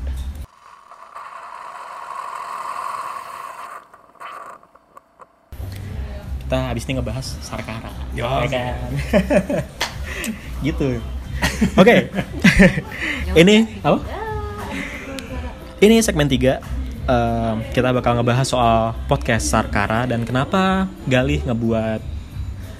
Kita 6.47 6.57
habis 6.71 6.87
ini 6.87 6.95
ngebahas 6.95 7.27
Sarkara. 7.43 7.91
Ya, 8.15 8.23
Ya 8.23 8.27
oke. 8.39 8.55
kan? 8.55 8.91
gitu. 10.71 10.87
Oke. 11.75 12.07
ini 13.43 13.67
apa? 13.83 13.99
Ini 15.83 15.99
segmen 15.99 16.31
3 16.31 16.79
kita 17.75 17.91
bakal 17.91 18.15
ngebahas 18.15 18.47
soal 18.47 18.95
podcast 19.11 19.51
Sarkara 19.51 20.07
dan 20.07 20.23
kenapa 20.23 20.87
Galih 21.03 21.43
ngebuat 21.43 21.99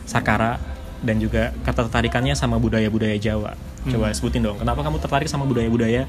Sarkara 0.07 0.70
dan 1.01 1.17
juga 1.17 1.53
ketertarikannya 1.65 2.37
sama 2.37 2.61
budaya-budaya 2.61 3.17
Jawa. 3.17 3.57
Coba 3.89 4.13
sebutin 4.13 4.45
dong, 4.45 4.61
kenapa 4.61 4.85
kamu 4.85 5.01
tertarik 5.01 5.25
sama 5.25 5.49
budaya-budaya 5.49 6.05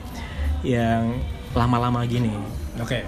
yang 0.63 1.19
lama-lama 1.53 2.05
gini? 2.09 2.33
oke 2.81 3.05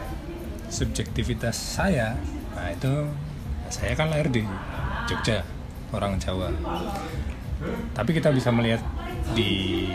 subjektivitas 0.68 1.57
saya 1.57 2.18
nah 2.53 2.68
itu 2.68 3.09
saya 3.73 3.97
kan 3.97 4.12
lahir 4.12 4.29
di 4.29 4.44
Jogja 5.09 5.40
orang 5.94 6.20
Jawa 6.20 6.53
tapi 7.97 8.12
kita 8.12 8.29
bisa 8.35 8.53
melihat 8.53 8.85
di 9.33 9.88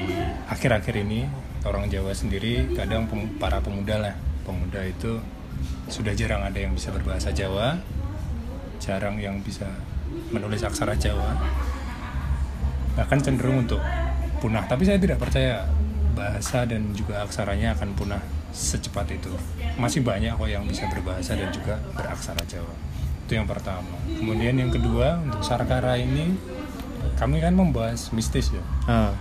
akhir-akhir 0.49 1.06
ini 1.06 1.30
orang 1.67 1.86
Jawa 1.91 2.15
sendiri 2.15 2.73
kadang 2.73 3.06
pem- 3.06 3.38
para 3.38 3.62
pemuda 3.62 4.02
lah 4.02 4.15
pemuda 4.47 4.82
itu 4.82 5.21
sudah 5.91 6.15
jarang 6.17 6.41
ada 6.41 6.58
yang 6.58 6.73
bisa 6.73 6.89
berbahasa 6.89 7.30
Jawa 7.30 7.78
jarang 8.82 9.21
yang 9.21 9.38
bisa 9.45 9.69
menulis 10.34 10.65
aksara 10.65 10.97
Jawa 10.97 11.38
bahkan 12.93 13.19
cenderung 13.19 13.65
untuk 13.67 13.82
punah. 14.39 14.65
Tapi 14.65 14.88
saya 14.88 14.97
tidak 14.97 15.19
percaya 15.19 15.67
bahasa 16.15 16.65
dan 16.65 16.91
juga 16.95 17.23
aksaranya 17.23 17.75
akan 17.78 17.89
punah 17.95 18.21
secepat 18.52 19.13
itu. 19.13 19.32
Masih 19.78 20.02
banyak 20.02 20.36
kok 20.36 20.49
yang 20.49 20.65
bisa 20.65 20.89
berbahasa 20.89 21.38
dan 21.38 21.49
juga 21.54 21.78
beraksara 21.93 22.41
Jawa. 22.49 22.73
Itu 23.25 23.38
yang 23.38 23.45
pertama. 23.45 23.93
Kemudian 24.10 24.58
yang 24.58 24.73
kedua 24.73 25.21
untuk 25.21 25.45
Sarkara 25.45 25.95
ini 25.95 26.34
kami 27.15 27.39
kan 27.39 27.54
membahas 27.56 28.10
mistis 28.12 28.52
ya. 28.52 28.63
Ah, 28.89 29.13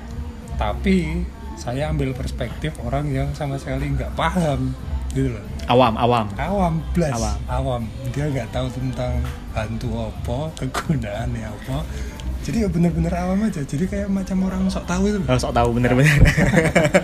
tapi 0.58 1.22
saya 1.58 1.90
ambil 1.90 2.14
perspektif 2.14 2.74
orang 2.82 3.10
yang 3.10 3.28
sama 3.34 3.58
sekali 3.58 3.90
nggak 3.94 4.14
paham 4.14 4.74
gitu 5.12 5.34
loh. 5.34 5.44
Awam, 5.68 5.94
awam. 6.00 6.26
awam 6.40 6.74
blas. 6.96 7.12
Awam. 7.12 7.38
awam, 7.50 7.82
dia 8.14 8.24
nggak 8.32 8.48
tahu 8.54 8.72
tentang 8.72 9.20
hantu 9.52 9.88
apa 10.08 10.38
kegunaannya 10.64 11.44
apa 11.44 11.76
jadi 12.48 12.64
ya 12.64 12.68
bener-bener 12.72 13.12
awam 13.12 13.44
aja 13.44 13.60
jadi 13.60 13.84
kayak 13.84 14.08
macam 14.08 14.48
orang 14.48 14.72
sok 14.72 14.88
tahu 14.88 15.12
itu. 15.12 15.20
Oh, 15.28 15.36
sok 15.36 15.52
tahu 15.52 15.68
bener-bener. 15.76 16.16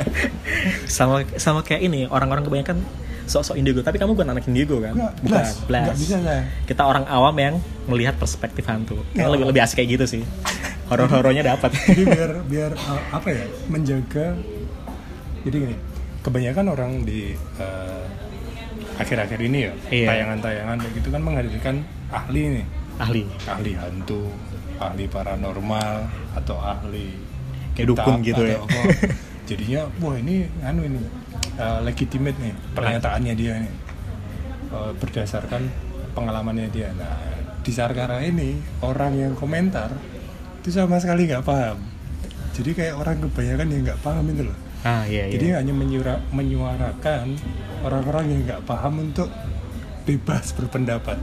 sama 0.97 1.21
sama 1.37 1.61
kayak 1.61 1.85
ini 1.85 2.09
orang-orang 2.09 2.49
kebanyakan 2.49 2.81
sok-sok 3.29 3.57
indigo, 3.57 3.81
tapi 3.81 3.97
kamu 4.01 4.17
bukan 4.17 4.37
anak 4.37 4.45
indigo 4.49 4.81
kan? 4.81 4.97
Nggak, 4.97 5.13
bukan. 5.21 5.45
blas, 5.69 5.85
nggak 5.89 5.97
bisa 6.01 6.17
saya 6.21 6.43
Kita 6.69 6.83
orang 6.85 7.05
awam 7.09 7.37
yang 7.37 7.55
melihat 7.89 8.17
perspektif 8.17 8.65
hantu. 8.69 9.01
Kayak 9.13 9.37
lebih 9.37 9.47
lebih 9.53 9.61
asik 9.65 9.81
kayak 9.81 9.89
gitu 10.01 10.05
sih. 10.21 10.23
Horor-horornya 10.89 11.45
dapat. 11.45 11.73
jadi 11.77 12.03
biar 12.05 12.31
biar 12.53 12.71
uh, 12.77 13.01
apa 13.13 13.29
ya 13.33 13.45
menjaga 13.69 14.37
jadi 15.45 15.57
gini 15.69 15.77
kebanyakan 16.25 16.67
orang 16.73 16.93
di 17.05 17.37
uh, 17.61 18.05
akhir-akhir 18.97 19.41
ini 19.45 19.59
ya 19.69 19.73
Iya. 19.93 20.09
tayangan-tayangan 20.09 20.77
kayak 20.81 20.93
gitu 21.01 21.09
kan 21.13 21.21
menghadirkan 21.21 21.75
ahli 22.09 22.43
nih 22.61 22.67
Ahli. 22.99 23.27
ahli 23.47 23.73
hantu 23.75 24.31
ahli 24.79 25.05
paranormal 25.07 25.95
atau 26.35 26.57
ahli 26.59 27.11
Kayak 27.75 27.87
dukun 27.91 28.23
gitu 28.23 28.43
ya. 28.47 28.63
apa. 28.63 28.81
jadinya 29.51 29.81
wah 29.99 30.15
ini 30.15 30.47
anu 30.63 30.87
ini 30.87 31.01
uh, 31.57 31.83
legitimate 31.83 32.39
nih 32.39 32.55
pernyataannya 32.73 33.35
dia 33.35 33.55
nih 33.61 33.75
Uh, 34.75 34.91
berdasarkan 34.99 35.71
pengalamannya 36.19 36.67
dia 36.67 36.91
nah 36.99 37.15
di 37.63 37.71
Sarkara 37.71 38.19
ini 38.19 38.59
orang 38.83 39.15
yang 39.15 39.33
komentar 39.39 39.95
itu 40.59 40.75
sama 40.75 40.99
sekali 40.99 41.31
nggak 41.31 41.47
paham 41.47 41.79
jadi 42.51 42.71
kayak 42.75 42.95
orang 42.99 43.23
kebanyakan 43.23 43.67
yang 43.71 43.83
nggak 43.87 44.01
paham 44.03 44.25
itu 44.35 44.51
loh 44.51 44.59
Ah 44.83 45.07
iya 45.07 45.31
iya. 45.31 45.39
jadi 45.39 45.47
hanya 45.63 45.71
menyura, 45.71 46.19
menyuarakan 46.35 47.39
orang-orang 47.87 48.25
yang 48.35 48.41
nggak 48.45 48.63
paham 48.67 48.99
untuk 48.99 49.31
bebas 50.03 50.51
berpendapat 50.53 51.23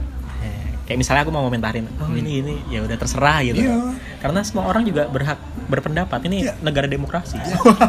kayak 0.92 1.00
misalnya 1.00 1.24
aku 1.24 1.32
mau 1.32 1.48
komentarin, 1.48 1.88
oh 1.96 2.12
ini 2.12 2.44
ini 2.44 2.54
ya 2.68 2.84
udah 2.84 3.00
terserah 3.00 3.40
gitu. 3.40 3.64
Hmm. 3.64 3.96
Iya. 3.96 4.20
Karena 4.20 4.40
semua 4.44 4.68
orang 4.68 4.84
juga 4.84 5.08
berhak 5.08 5.40
berpendapat. 5.72 6.20
Ini 6.28 6.36
Iya. 6.44 6.54
negara 6.60 6.84
demokrasi. 6.84 7.40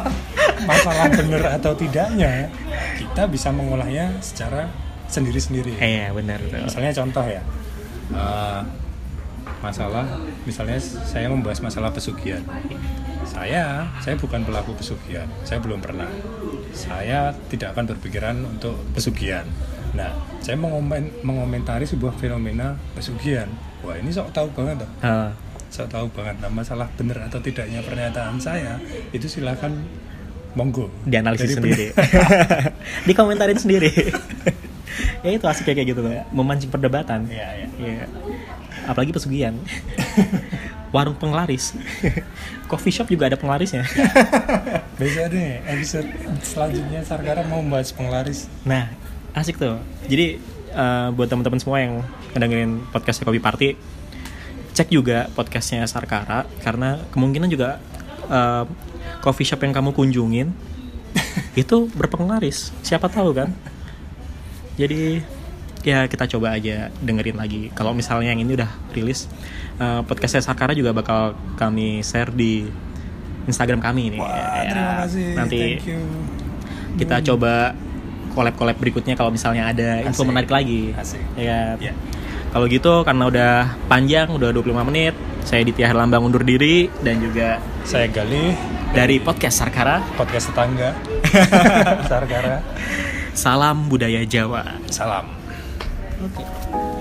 masalah 0.71 1.11
benar 1.11 1.59
atau 1.59 1.75
tidaknya 1.75 2.47
kita 2.95 3.27
bisa 3.27 3.51
mengolahnya 3.51 4.15
secara 4.23 4.71
sendiri-sendiri. 5.11 5.75
Iya 5.75 6.15
benar. 6.15 6.39
betul. 6.39 6.63
Misalnya 6.63 6.91
contoh 6.95 7.25
ya, 7.27 7.43
eh, 8.15 8.61
masalah, 9.59 10.07
misalnya 10.47 10.79
saya 10.79 11.27
membahas 11.27 11.59
masalah 11.59 11.91
pesugihan. 11.91 12.39
Saya, 13.27 13.91
saya 13.99 14.15
bukan 14.15 14.47
pelaku 14.47 14.71
pesugihan. 14.79 15.27
Saya 15.43 15.59
belum 15.59 15.83
pernah. 15.83 16.07
Saya 16.71 17.35
tidak 17.51 17.75
akan 17.75 17.91
berpikiran 17.91 18.39
untuk 18.47 18.79
pesugihan. 18.95 19.43
Nah, 19.93 20.09
saya 20.41 20.57
mengomen, 20.57 21.13
mengomentari 21.21 21.85
sebuah 21.85 22.17
fenomena 22.17 22.73
pesugihan. 22.97 23.45
Wah 23.85 23.93
ini 23.93 24.09
sok 24.09 24.33
tahu 24.33 24.49
banget 24.53 24.81
toh. 24.81 24.89
Ah, 25.05 25.29
Sok 25.69 25.89
tahu 25.89 26.05
banget. 26.13 26.41
Nah, 26.41 26.49
masalah 26.49 26.89
benar 26.97 27.29
atau 27.29 27.37
tidaknya 27.37 27.81
pernyataan 27.81 28.37
saya 28.37 28.81
itu 29.13 29.29
silakan 29.29 29.85
monggo. 30.53 30.89
dianalisis 31.05 31.57
sendiri. 31.57 31.93
Dikomentarin 33.09 33.57
sendiri. 33.57 33.89
ya 35.25 35.29
itu 35.29 35.45
asik 35.45 35.69
kayak 35.69 35.93
gitu, 35.93 36.01
Pak. 36.01 36.29
Memancing 36.29 36.69
perdebatan. 36.69 37.25
Iya, 37.29 37.47
iya. 37.57 37.67
Iya. 37.77 38.05
Apalagi 38.85 39.13
pesugihan. 39.13 39.53
Warung 40.93 41.17
penglaris. 41.17 41.73
Coffee 42.69 42.93
shop 42.93 43.09
juga 43.09 43.25
ada 43.25 43.37
penglarisnya. 43.37 43.81
Besok 44.93 45.25
deh 45.33 45.57
episode 45.65 46.05
selanjutnya 46.45 47.01
Sarkara 47.01 47.41
mau 47.49 47.65
membahas 47.65 47.89
penglaris. 47.89 48.45
Nah, 48.61 48.93
asik 49.33 49.57
tuh. 49.57 49.77
Jadi 50.07 50.37
eh, 50.73 51.07
buat 51.13 51.27
teman-teman 51.29 51.59
semua 51.61 51.81
yang 51.81 52.01
ngedengerin 52.33 52.81
podcastnya 52.89 53.25
Kopi 53.25 53.41
Party, 53.41 53.69
cek 54.73 54.89
juga 54.89 55.29
podcastnya 55.33 55.85
Sarkara 55.85 56.45
karena 56.61 57.01
kemungkinan 57.13 57.49
juga 57.49 57.77
eh, 58.29 58.63
coffee 59.21 59.47
shop 59.47 59.63
yang 59.65 59.73
kamu 59.73 59.93
kunjungin 59.93 60.53
itu 61.61 61.89
berpenglaris. 61.93 62.73
Siapa 62.81 63.09
tahu 63.09 63.33
kan? 63.33 63.49
Jadi 64.77 65.21
ya 65.83 66.07
kita 66.07 66.25
coba 66.31 66.55
aja 66.55 66.89
dengerin 67.03 67.37
lagi. 67.37 67.69
Kalau 67.75 67.91
misalnya 67.91 68.31
yang 68.33 68.41
ini 68.41 68.53
udah 68.57 68.69
rilis, 68.93 69.25
eh, 69.77 70.01
podcastnya 70.05 70.41
Sarkara 70.41 70.73
juga 70.73 70.93
bakal 70.93 71.33
kami 71.57 72.01
share 72.01 72.29
di 72.33 72.65
Instagram 73.43 73.83
kami 73.83 74.13
ini. 74.13 74.17
Wah, 74.21 74.63
Ya, 74.63 74.71
terima 74.71 74.93
kasih. 75.03 75.27
Nanti 75.35 75.59
Thank 75.59 75.89
you. 75.91 76.01
kita 76.95 77.19
coba 77.33 77.75
collab-collab 78.33 78.75
berikutnya 78.75 79.13
kalau 79.13 79.29
misalnya 79.29 79.69
ada 79.69 80.01
info 80.01 80.25
Asik. 80.25 80.29
menarik 80.29 80.51
lagi. 80.51 80.91
Asik. 80.93 81.21
Ya. 81.37 81.77
Ya. 81.77 81.93
Kalau 82.49 82.69
gitu 82.69 83.01
karena 83.01 83.23
udah 83.25 83.51
panjang, 83.87 84.29
udah 84.29 84.53
25 84.53 84.85
menit, 84.85 85.13
saya 85.41 85.65
Ditya 85.65 85.89
Herlambang 85.89 86.21
undur 86.21 86.45
diri 86.45 86.85
dan 87.01 87.17
juga 87.17 87.57
Saya 87.81 88.05
Galih 88.05 88.53
dari 88.93 89.17
podcast 89.17 89.57
Sarkara, 89.57 90.05
podcast 90.13 90.53
tetangga 90.53 90.93
Sarkara. 92.09 92.61
salam 93.33 93.89
budaya 93.89 94.21
Jawa. 94.21 94.77
Salam. 94.93 95.25
Oke. 96.21 96.92